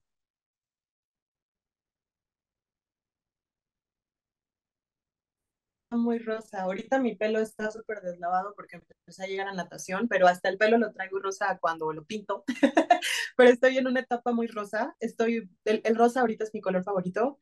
Muy 5.97 6.19
rosa. 6.19 6.63
Ahorita 6.63 6.99
mi 6.99 7.15
pelo 7.17 7.39
está 7.41 7.71
súper 7.71 8.01
deslavado 8.01 8.55
porque 8.55 8.77
empecé 8.77 9.25
a 9.25 9.27
llegar 9.27 9.49
a 9.49 9.55
natación, 9.55 10.09
pero 10.09 10.27
hasta 10.29 10.49
el 10.49 10.59
pelo 10.59 10.79
lo 10.79 10.93
traigo 10.93 11.19
rosa 11.21 11.59
cuando 11.61 11.93
lo 11.93 12.05
pinto. 12.05 12.45
pero 13.37 13.51
estoy 13.51 13.79
en 13.79 13.87
una 13.87 14.01
etapa 14.01 14.33
muy 14.33 14.47
rosa. 14.47 14.97
Estoy, 15.01 15.49
el, 15.65 15.81
el 15.85 15.97
rosa 15.97 16.21
ahorita 16.21 16.45
es 16.45 16.55
mi 16.55 16.61
color 16.61 16.85
favorito. 16.85 17.39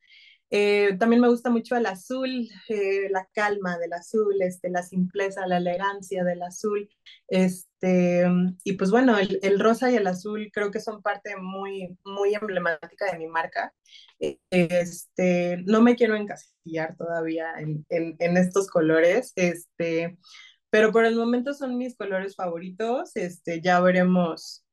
Eh, 0.55 0.97
también 0.99 1.19
me 1.19 1.29
gusta 1.29 1.49
mucho 1.49 1.75
el 1.75 1.87
azul, 1.87 2.47
eh, 2.69 3.09
la 3.09 3.27
calma 3.33 3.79
del 3.79 3.91
azul, 3.91 4.39
este, 4.39 4.69
la 4.69 4.83
simpleza, 4.83 5.47
la 5.47 5.57
elegancia 5.57 6.23
del 6.23 6.43
azul. 6.43 6.87
Este, 7.27 8.23
y 8.63 8.73
pues 8.73 8.91
bueno, 8.91 9.17
el, 9.17 9.39
el, 9.41 9.59
rosa 9.59 9.89
y 9.89 9.95
el 9.95 10.05
azul 10.05 10.51
creo 10.53 10.69
que 10.69 10.79
son 10.79 11.01
parte 11.01 11.35
muy, 11.37 11.97
muy 12.05 12.35
emblemática 12.35 13.11
de 13.11 13.17
mi 13.17 13.25
marca. 13.27 13.73
Este, 14.51 15.57
no 15.65 15.81
me 15.81 15.95
quiero 15.95 16.15
encasillar 16.15 16.95
todavía 16.97 17.53
en, 17.57 17.83
en, 17.89 18.15
en 18.19 18.37
estos 18.37 18.67
colores, 18.67 19.33
este, 19.35 20.19
pero 20.69 20.91
por 20.91 21.05
el 21.05 21.15
momento 21.15 21.55
son 21.55 21.79
mis 21.79 21.95
colores 21.95 22.35
favoritos. 22.35 23.15
Este, 23.15 23.59
ya 23.59 23.79
veremos 23.79 24.63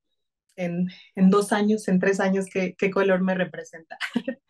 en, 0.56 0.88
en 1.14 1.30
dos 1.30 1.52
años, 1.52 1.88
en 1.88 2.00
tres 2.00 2.20
años, 2.20 2.46
qué, 2.52 2.74
qué 2.76 2.90
color 2.90 3.22
me 3.22 3.34
representa. 3.34 3.96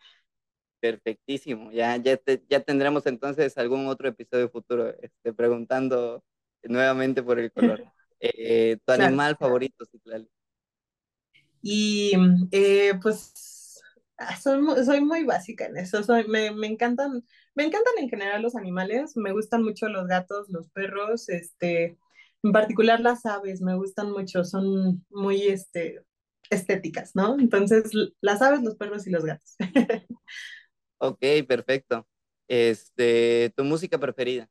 Perfectísimo, 0.81 1.71
ya, 1.71 1.95
ya, 1.97 2.17
te, 2.17 2.43
ya 2.49 2.59
tendremos 2.59 3.05
entonces 3.05 3.55
algún 3.59 3.85
otro 3.87 4.09
episodio 4.09 4.49
futuro 4.49 4.89
este, 4.99 5.31
preguntando 5.31 6.23
nuevamente 6.63 7.21
por 7.23 7.39
el 7.39 7.51
color. 7.51 7.83
Eh, 8.23 8.77
¿Tu 8.85 8.93
claro. 8.93 9.03
animal 9.05 9.35
favorito, 9.35 9.83
Citlali? 9.83 10.29
Y 11.63 12.11
eh, 12.51 12.93
pues 13.01 13.81
ah, 14.19 14.37
soy, 14.37 14.63
soy 14.85 15.01
muy 15.01 15.23
básica 15.23 15.65
en 15.65 15.77
eso. 15.77 16.03
Soy, 16.03 16.27
me, 16.27 16.51
me 16.51 16.67
encantan, 16.67 17.23
me 17.55 17.63
encantan 17.63 17.93
en 17.97 18.09
general 18.09 18.43
los 18.43 18.55
animales. 18.55 19.17
Me 19.17 19.31
gustan 19.31 19.63
mucho 19.63 19.89
los 19.89 20.05
gatos, 20.05 20.49
los 20.49 20.69
perros, 20.69 21.29
este, 21.29 21.97
en 22.43 22.51
particular 22.51 22.99
las 22.99 23.25
aves, 23.25 23.61
me 23.61 23.75
gustan 23.75 24.11
mucho. 24.11 24.43
Son 24.43 25.03
muy, 25.09 25.47
este, 25.47 26.03
estéticas, 26.51 27.15
¿no? 27.15 27.39
Entonces, 27.39 27.91
las 28.21 28.41
aves, 28.43 28.61
los 28.61 28.75
perros 28.75 29.07
y 29.07 29.09
los 29.09 29.25
gatos. 29.25 29.55
Ok, 31.01 31.19
perfecto. 31.47 32.07
Este, 32.47 33.51
¿tu 33.55 33.63
música 33.63 33.97
preferida? 33.99 34.47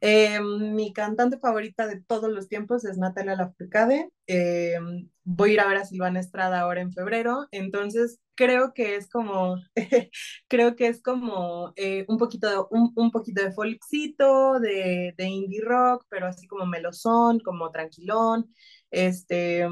Eh, 0.00 0.40
mi 0.40 0.92
cantante 0.92 1.38
favorita 1.38 1.86
de 1.88 2.00
todos 2.02 2.30
los 2.30 2.48
tiempos 2.48 2.84
es 2.84 2.98
Natalia 2.98 3.36
Lafourcade. 3.36 4.10
Eh, 4.28 4.78
voy 5.24 5.50
a 5.50 5.52
ir 5.54 5.60
a 5.60 5.68
ver 5.68 5.78
a 5.78 5.84
Silvana 5.84 6.20
Estrada 6.20 6.60
ahora 6.60 6.82
en 6.82 6.92
febrero, 6.92 7.48
entonces 7.52 8.20
creo 8.36 8.74
que 8.74 8.96
es 8.96 9.08
como, 9.10 9.56
creo 10.48 10.76
que 10.76 10.88
es 10.88 11.02
como 11.02 11.72
eh, 11.76 12.04
un 12.08 12.18
poquito 12.18 12.48
de, 12.50 12.58
un, 12.70 12.92
un 12.96 13.10
poquito 13.12 13.42
de 13.44 13.52
folkcito, 13.52 14.60
de, 14.60 15.14
de 15.16 15.24
indie 15.26 15.62
rock, 15.62 16.04
pero 16.08 16.26
así 16.28 16.46
como 16.48 16.66
melosón, 16.66 17.40
como 17.40 17.72
tranquilón. 17.72 18.52
Este, 18.90 19.66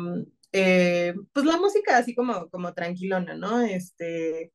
pues 0.53 1.47
la 1.47 1.57
música 1.59 1.97
así 1.99 2.15
como, 2.17 2.49
como 2.51 2.75
tranquilona, 2.75 3.35
¿no? 3.37 3.61
Este, 3.63 4.53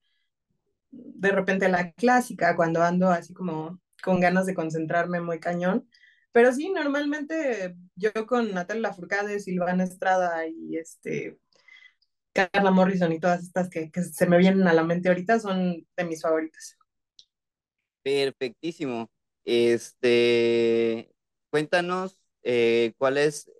de 1.15 1.31
repente 1.31 1.69
la 1.69 1.91
clásica 1.93 2.55
cuando 2.55 2.83
ando 2.83 3.09
así 3.09 3.33
como 3.33 3.79
con 4.03 4.19
ganas 4.19 4.45
de 4.45 4.55
concentrarme 4.55 5.21
muy 5.21 5.39
cañón. 5.39 5.89
Pero 6.31 6.51
sí, 6.53 6.69
normalmente 6.71 7.75
yo 7.95 8.11
con 8.27 8.53
Natalia 8.53 8.83
Lafourcade, 8.89 9.39
Silvana 9.39 9.83
Estrada 9.85 10.47
y 10.47 10.77
este, 10.77 11.37
Carla 12.33 12.71
Morrison 12.71 13.11
y 13.13 13.19
todas 13.19 13.43
estas 13.43 13.69
que, 13.69 13.91
que 13.91 14.03
se 14.03 14.27
me 14.27 14.37
vienen 14.37 14.67
a 14.67 14.73
la 14.73 14.83
mente 14.83 15.09
ahorita 15.09 15.39
son 15.39 15.87
de 15.97 16.03
mis 16.05 16.21
favoritas. 16.21 16.77
Perfectísimo. 18.03 19.09
Este, 19.45 21.11
cuéntanos 21.49 22.21
eh, 22.43 22.93
cuál 22.97 23.17
es 23.17 23.51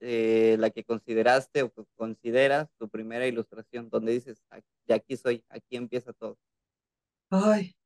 eh, 0.00 0.56
la 0.58 0.70
que 0.70 0.84
consideraste 0.84 1.62
o 1.62 1.72
consideras 1.96 2.68
tu 2.78 2.88
primera 2.88 3.26
ilustración, 3.26 3.88
donde 3.90 4.12
dices, 4.12 4.42
"Ac- 4.50 4.64
de 4.86 4.94
aquí 4.94 5.16
soy, 5.16 5.44
aquí 5.48 5.76
empieza 5.76 6.12
todo. 6.12 6.38
Ay, 7.34 7.76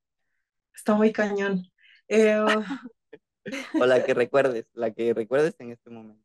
está 0.74 0.94
muy 0.94 1.12
cañón. 1.12 1.62
Eh, 2.08 2.38
O 3.80 3.86
la 3.86 4.04
que 4.04 4.12
recuerdes, 4.14 4.66
la 4.74 4.92
que 4.92 5.14
recuerdes 5.14 5.54
en 5.58 5.72
este 5.72 5.90
momento. 5.90 6.22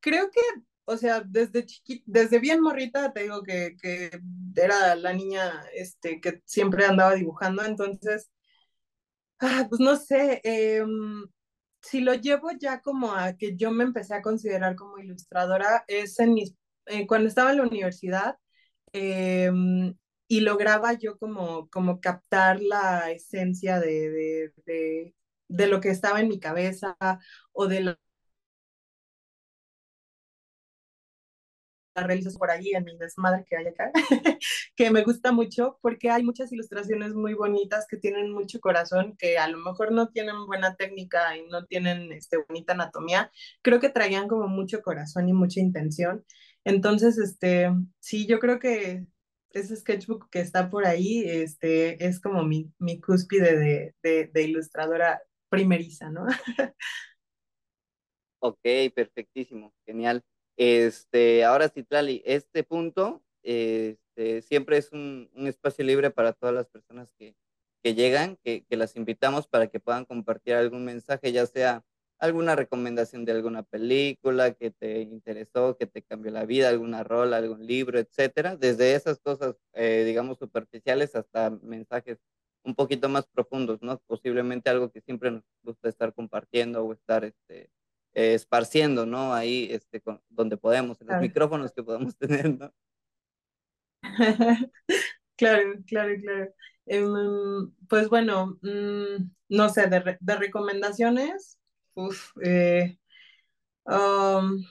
creo 0.00 0.30
que, 0.30 0.40
o 0.84 0.96
sea, 0.96 1.22
desde 1.26 1.66
chiquita, 1.66 2.04
desde 2.06 2.38
bien 2.38 2.60
morrita, 2.60 3.12
te 3.12 3.22
digo 3.22 3.42
que, 3.42 3.76
que 3.80 4.10
era 4.54 4.94
la 4.94 5.12
niña 5.12 5.64
este, 5.74 6.20
que 6.20 6.42
siempre 6.44 6.84
andaba 6.84 7.14
dibujando, 7.14 7.64
entonces 7.64 8.30
Ah, 9.44 9.66
pues 9.68 9.80
no 9.80 9.96
sé, 9.96 10.40
em, 10.44 11.26
si 11.80 12.00
lo 12.00 12.14
llevo 12.14 12.52
ya 12.52 12.80
como 12.80 13.12
a 13.12 13.36
que 13.36 13.56
yo 13.56 13.72
me 13.72 13.82
empecé 13.84 14.14
a 14.14 14.22
considerar 14.22 14.76
como 14.76 14.98
ilustradora, 14.98 15.84
es 15.88 16.20
en 16.20 16.34
mis, 16.34 16.54
eh, 16.86 17.06
cuando 17.08 17.28
estaba 17.28 17.50
en 17.50 17.56
la 17.58 17.64
universidad 17.64 18.36
em, 18.92 19.94
y 20.32 20.40
lograba 20.40 20.94
yo 20.94 21.18
como, 21.18 21.68
como 21.70 22.00
captar 22.00 22.60
la 22.62 23.10
esencia 23.10 23.80
de, 23.80 24.10
de, 24.10 24.52
de, 24.66 25.14
de 25.48 25.66
lo 25.66 25.80
que 25.80 25.90
estaba 25.90 26.20
en 26.20 26.28
mi 26.28 26.40
cabeza 26.40 26.96
o 27.52 27.66
de 27.68 27.80
la 27.82 27.98
realizas 31.94 32.38
por 32.38 32.50
allí 32.50 32.70
en 32.74 32.84
mi 32.84 32.96
desmadre 32.96 33.44
que 33.46 33.56
hay 33.56 33.66
acá, 33.66 33.90
que 34.76 34.90
me 34.90 35.02
gusta 35.04 35.30
mucho 35.32 35.78
porque 35.82 36.10
hay 36.10 36.22
muchas 36.22 36.50
ilustraciones 36.52 37.12
muy 37.14 37.34
bonitas 37.34 37.86
que 37.88 37.98
tienen 37.98 38.32
mucho 38.32 38.60
corazón, 38.60 39.14
que 39.18 39.36
a 39.38 39.46
lo 39.48 39.58
mejor 39.58 39.92
no 39.92 40.08
tienen 40.08 40.46
buena 40.46 40.74
técnica 40.76 41.36
y 41.36 41.46
no 41.48 41.66
tienen 41.66 42.10
este, 42.12 42.38
bonita 42.38 42.72
anatomía, 42.72 43.30
creo 43.60 43.78
que 43.80 43.90
traían 43.90 44.26
como 44.28 44.48
mucho 44.48 44.80
corazón 44.82 45.28
y 45.28 45.34
mucha 45.34 45.60
intención. 45.60 46.24
Entonces, 46.64 47.18
este, 47.18 47.70
sí, 48.00 48.26
yo 48.26 48.38
creo 48.40 48.58
que 48.58 49.04
ese 49.54 49.76
sketchbook 49.76 50.28
que 50.30 50.40
está 50.40 50.70
por 50.70 50.86
ahí 50.86 51.24
este, 51.26 52.04
es 52.06 52.20
como 52.20 52.44
mi, 52.44 52.72
mi 52.78 53.00
cúspide 53.00 53.56
de, 53.58 53.94
de, 54.02 54.30
de 54.32 54.42
ilustradora 54.42 55.22
primeriza, 55.48 56.10
¿no? 56.10 56.26
Ok, 58.40 58.58
perfectísimo, 58.94 59.72
genial. 59.86 60.22
Este, 60.56 61.44
ahora 61.44 61.68
sí, 61.68 61.84
Tlali, 61.84 62.22
este 62.24 62.64
punto 62.64 63.22
este, 63.42 64.42
siempre 64.42 64.78
es 64.78 64.92
un, 64.92 65.30
un 65.34 65.46
espacio 65.46 65.84
libre 65.84 66.10
para 66.10 66.32
todas 66.32 66.54
las 66.54 66.68
personas 66.68 67.12
que, 67.18 67.36
que 67.82 67.94
llegan, 67.94 68.36
que, 68.44 68.64
que 68.68 68.76
las 68.76 68.96
invitamos 68.96 69.46
para 69.46 69.68
que 69.68 69.80
puedan 69.80 70.04
compartir 70.04 70.54
algún 70.54 70.84
mensaje, 70.84 71.32
ya 71.32 71.46
sea 71.46 71.84
alguna 72.22 72.56
recomendación 72.56 73.24
de 73.26 73.32
alguna 73.32 73.62
película 73.64 74.52
que 74.54 74.70
te 74.70 75.02
interesó, 75.02 75.76
que 75.78 75.86
te 75.86 76.02
cambió 76.02 76.32
la 76.32 76.46
vida, 76.46 76.68
alguna 76.70 77.04
rola, 77.04 77.38
algún 77.38 77.66
libro, 77.66 77.98
etcétera. 77.98 78.56
Desde 78.56 78.94
esas 78.94 79.20
cosas, 79.20 79.56
eh, 79.74 80.04
digamos, 80.06 80.38
superficiales 80.38 81.14
hasta 81.16 81.50
mensajes 81.62 82.18
un 82.64 82.74
poquito 82.76 83.08
más 83.08 83.26
profundos, 83.26 83.82
¿no? 83.82 83.98
Posiblemente 84.06 84.70
algo 84.70 84.90
que 84.92 85.00
siempre 85.02 85.30
nos 85.32 85.42
gusta 85.62 85.88
estar 85.88 86.14
compartiendo 86.14 86.84
o 86.84 86.92
estar, 86.92 87.24
este 87.24 87.70
eh, 88.14 88.34
esparciendo, 88.34 89.06
¿no? 89.06 89.34
Ahí, 89.34 89.68
este, 89.70 90.00
con- 90.00 90.22
donde 90.30 90.56
podemos, 90.56 91.00
en 91.00 91.08
los 91.08 91.18
Claro, 91.18 91.20
micrófonos 91.20 91.72
que 91.72 91.82
podemos 91.82 92.16
tener, 92.18 92.50
¿no? 92.58 92.72
claro, 95.36 95.74
claro. 95.86 96.14
claro. 96.22 96.54
Em, 96.86 97.72
pues 97.88 98.08
bueno, 98.08 98.58
mm, 98.62 99.30
no 99.50 99.68
sé, 99.70 99.86
de, 99.88 100.00
re- 100.00 100.18
de 100.20 100.36
recomendaciones, 100.36 101.58
uf, 101.94 102.32
eh, 102.42 102.98
um, 103.86 104.64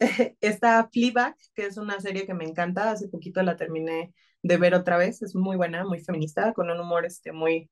está 0.40 0.88
Fleabag, 0.92 1.36
que 1.54 1.66
es 1.66 1.76
una 1.78 2.00
serie 2.00 2.26
que 2.26 2.34
me 2.34 2.44
encanta, 2.44 2.90
hace 2.92 3.08
poquito 3.08 3.42
la 3.42 3.56
terminé 3.56 4.14
de 4.42 4.56
ver 4.58 4.74
otra 4.74 4.98
vez, 4.98 5.22
es 5.22 5.34
muy 5.34 5.56
buena, 5.56 5.84
muy 5.84 6.00
feminista, 6.00 6.52
con 6.54 6.70
un 6.70 6.80
humor 6.80 7.06
este, 7.06 7.32
muy, 7.32 7.70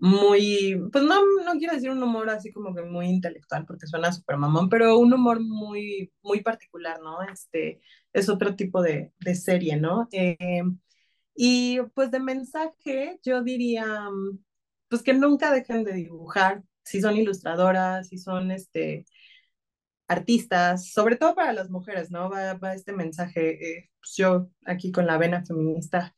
muy, 0.00 0.80
pues 0.92 1.04
no, 1.04 1.20
no 1.44 1.52
quiero 1.58 1.74
decir 1.74 1.90
un 1.90 2.02
humor 2.02 2.30
así 2.30 2.52
como 2.52 2.74
que 2.74 2.82
muy 2.82 3.06
intelectual, 3.06 3.66
porque 3.66 3.86
suena 3.86 4.12
súper 4.12 4.36
mamón, 4.38 4.68
pero 4.70 4.98
un 4.98 5.12
humor 5.12 5.40
muy, 5.40 6.12
muy 6.22 6.42
particular, 6.42 7.00
¿no? 7.02 7.22
Este, 7.22 7.80
es 8.12 8.28
otro 8.28 8.56
tipo 8.56 8.82
de, 8.82 9.12
de 9.20 9.34
serie, 9.34 9.76
¿no? 9.76 10.08
Eh, 10.12 10.38
y 11.34 11.80
pues 11.94 12.10
de 12.10 12.20
mensaje, 12.20 13.18
yo 13.24 13.42
diría, 13.42 14.10
mm, 14.10 14.38
pues 14.88 15.02
que 15.02 15.14
nunca 15.14 15.52
dejen 15.52 15.84
de 15.84 15.92
dibujar, 15.94 16.62
si 16.90 17.00
son 17.00 17.16
ilustradoras, 17.16 18.08
si 18.08 18.18
son 18.18 18.50
este, 18.50 19.06
artistas, 20.08 20.90
sobre 20.90 21.16
todo 21.16 21.34
para 21.36 21.52
las 21.52 21.70
mujeres, 21.70 22.10
¿no? 22.10 22.28
Va, 22.30 22.54
va 22.54 22.74
este 22.74 22.92
mensaje, 22.92 23.78
eh, 23.78 23.90
pues 24.00 24.16
yo 24.16 24.50
aquí 24.66 24.90
con 24.92 25.06
la 25.06 25.18
vena 25.18 25.44
feminista 25.44 26.16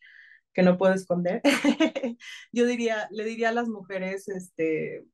que 0.55 0.63
no 0.63 0.79
puedo 0.79 0.95
esconder, 0.95 1.43
yo 2.53 2.67
diría, 2.67 3.09
le 3.11 3.25
diría 3.25 3.51
a 3.51 3.53
las 3.53 3.69
mujeres, 3.69 4.29
este, 4.29 5.05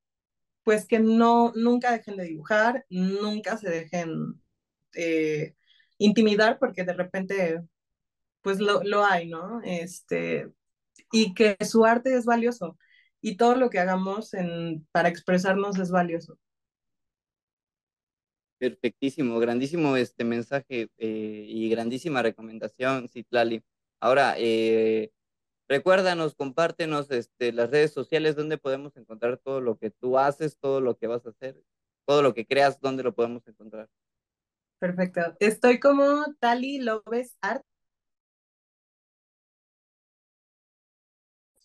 pues 0.65 0.87
que 0.87 1.01
no, 1.01 1.53
nunca 1.57 1.93
dejen 1.93 2.17
de 2.17 2.25
dibujar, 2.25 2.87
nunca 2.91 3.57
se 3.59 3.71
dejen 3.71 4.41
eh, 4.95 5.57
intimidar, 5.99 6.59
porque 6.61 6.85
de 6.85 6.93
repente, 6.93 7.63
pues 8.43 8.61
lo, 8.61 8.83
lo 8.85 9.05
hay, 9.05 9.29
¿no? 9.29 9.61
Este, 9.65 10.53
y 11.13 11.35
que 11.35 11.57
su 11.65 11.85
arte 11.85 12.15
es 12.17 12.25
valioso 12.27 12.79
y 13.21 13.37
todo 13.37 13.57
lo 13.57 13.71
que 13.71 13.79
hagamos 13.79 14.35
en, 14.35 14.87
para 14.93 15.09
expresarnos 15.09 15.79
es 15.79 15.91
valioso. 15.91 16.39
Perfectísimo, 18.59 19.39
grandísimo 19.39 19.97
este 19.97 20.25
mensaje 20.25 20.91
eh, 20.99 21.45
y 21.49 21.69
grandísima 21.71 22.23
recomendación, 22.23 23.09
Citlali. 23.09 23.63
Ahora, 24.01 24.35
eh, 24.37 25.13
recuérdanos, 25.69 26.35
compártenos 26.35 27.11
este, 27.11 27.53
las 27.53 27.71
redes 27.71 27.93
sociales 27.93 28.35
donde 28.35 28.59
podemos 28.59 28.97
encontrar 28.97 29.39
todo 29.39 29.61
lo 29.61 29.79
que 29.79 29.91
tú 29.91 30.19
haces, 30.19 30.59
todo 30.59 30.81
lo 30.81 30.97
que 30.97 31.07
vas 31.07 31.25
a 31.27 31.31
hacer, 31.31 31.63
todo 32.05 32.23
lo 32.23 32.35
que 32.35 32.47
creas, 32.47 32.81
dónde 32.81 33.05
lo 33.05 33.15
podemos 33.15 33.47
encontrar. 33.47 33.89
Perfecto. 34.81 35.21
Estoy 35.41 35.79
como 35.79 36.25
Tali 36.41 36.79
López 36.79 37.37
Art, 37.41 37.63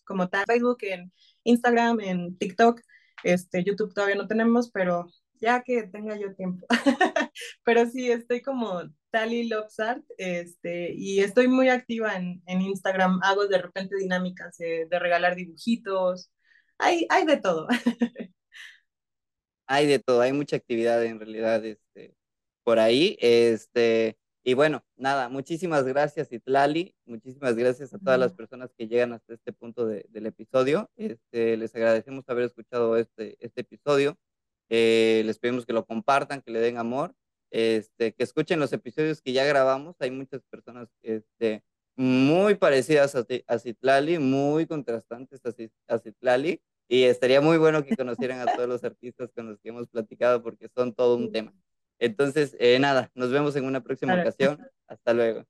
como 0.04 0.28
tal, 0.28 0.44
Facebook, 0.46 0.78
en 0.82 1.12
Instagram, 1.44 2.00
en 2.00 2.36
TikTok, 2.38 2.80
este, 3.22 3.64
YouTube 3.64 3.94
todavía 3.94 4.16
no 4.16 4.26
tenemos, 4.26 4.70
pero 4.70 5.06
ya 5.40 5.62
que 5.62 5.84
tenga 5.84 6.16
yo 6.16 6.34
tiempo. 6.34 6.66
pero 7.64 7.86
sí, 7.86 8.10
estoy 8.10 8.42
como 8.42 8.82
Tali 9.10 9.48
Loves 9.48 9.78
Art, 9.80 10.04
este, 10.18 10.92
y 10.94 11.20
estoy 11.20 11.48
muy 11.48 11.68
activa 11.68 12.16
en, 12.16 12.42
en 12.46 12.62
Instagram. 12.62 13.20
Hago 13.22 13.46
de 13.46 13.58
repente 13.58 13.96
dinámicas 13.96 14.56
de, 14.58 14.86
de 14.90 14.98
regalar 14.98 15.36
dibujitos. 15.36 16.30
Hay, 16.78 17.06
hay 17.10 17.24
de 17.26 17.36
todo. 17.38 17.68
Hay 19.66 19.86
de 19.86 19.98
todo, 19.98 20.20
hay 20.20 20.32
mucha 20.32 20.56
actividad 20.56 21.02
en 21.04 21.18
realidad 21.18 21.64
este, 21.64 22.14
por 22.64 22.78
ahí. 22.78 23.16
Este, 23.20 24.18
Y 24.46 24.52
bueno, 24.52 24.84
nada, 24.96 25.30
muchísimas 25.30 25.84
gracias 25.84 26.30
Itlali, 26.30 26.94
muchísimas 27.06 27.56
gracias 27.56 27.94
a 27.94 27.98
todas 27.98 28.18
las 28.18 28.34
personas 28.34 28.74
que 28.76 28.86
llegan 28.86 29.14
hasta 29.14 29.32
este 29.32 29.54
punto 29.54 29.86
de, 29.86 30.04
del 30.10 30.26
episodio. 30.26 30.90
Este, 30.96 31.56
les 31.56 31.74
agradecemos 31.74 32.28
haber 32.28 32.44
escuchado 32.44 32.98
este, 32.98 33.38
este 33.40 33.62
episodio. 33.62 34.18
Eh, 34.68 35.22
les 35.24 35.38
pedimos 35.38 35.64
que 35.64 35.72
lo 35.72 35.86
compartan, 35.86 36.42
que 36.42 36.50
le 36.50 36.60
den 36.60 36.76
amor, 36.76 37.14
este, 37.50 38.12
que 38.12 38.22
escuchen 38.22 38.60
los 38.60 38.74
episodios 38.74 39.22
que 39.22 39.32
ya 39.32 39.46
grabamos. 39.46 39.96
Hay 40.00 40.10
muchas 40.10 40.42
personas 40.50 40.90
este, 41.00 41.64
muy 41.96 42.54
parecidas 42.56 43.14
a, 43.14 43.24
a 43.46 43.58
Citlali, 43.58 44.18
muy 44.18 44.66
contrastantes 44.66 45.40
a, 45.46 45.54
a 45.88 45.98
Citlali. 45.98 46.60
Y 46.86 47.04
estaría 47.04 47.40
muy 47.40 47.56
bueno 47.56 47.82
que 47.82 47.96
conocieran 47.96 48.46
a 48.46 48.54
todos 48.54 48.68
los 48.68 48.84
artistas 48.84 49.32
con 49.32 49.48
los 49.48 49.58
que 49.60 49.70
hemos 49.70 49.88
platicado 49.88 50.42
porque 50.42 50.68
son 50.68 50.92
todo 50.92 51.16
un 51.16 51.32
tema. 51.32 51.54
Entonces, 51.98 52.56
eh, 52.58 52.78
nada, 52.78 53.10
nos 53.14 53.30
vemos 53.30 53.56
en 53.56 53.64
una 53.64 53.82
próxima 53.82 54.14
ocasión. 54.14 54.60
Hasta 54.86 55.14
luego. 55.14 55.44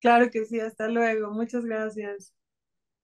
Claro 0.00 0.30
que 0.30 0.44
sí, 0.44 0.60
hasta 0.60 0.88
luego. 0.88 1.30
Muchas 1.30 1.64
gracias. 1.64 2.33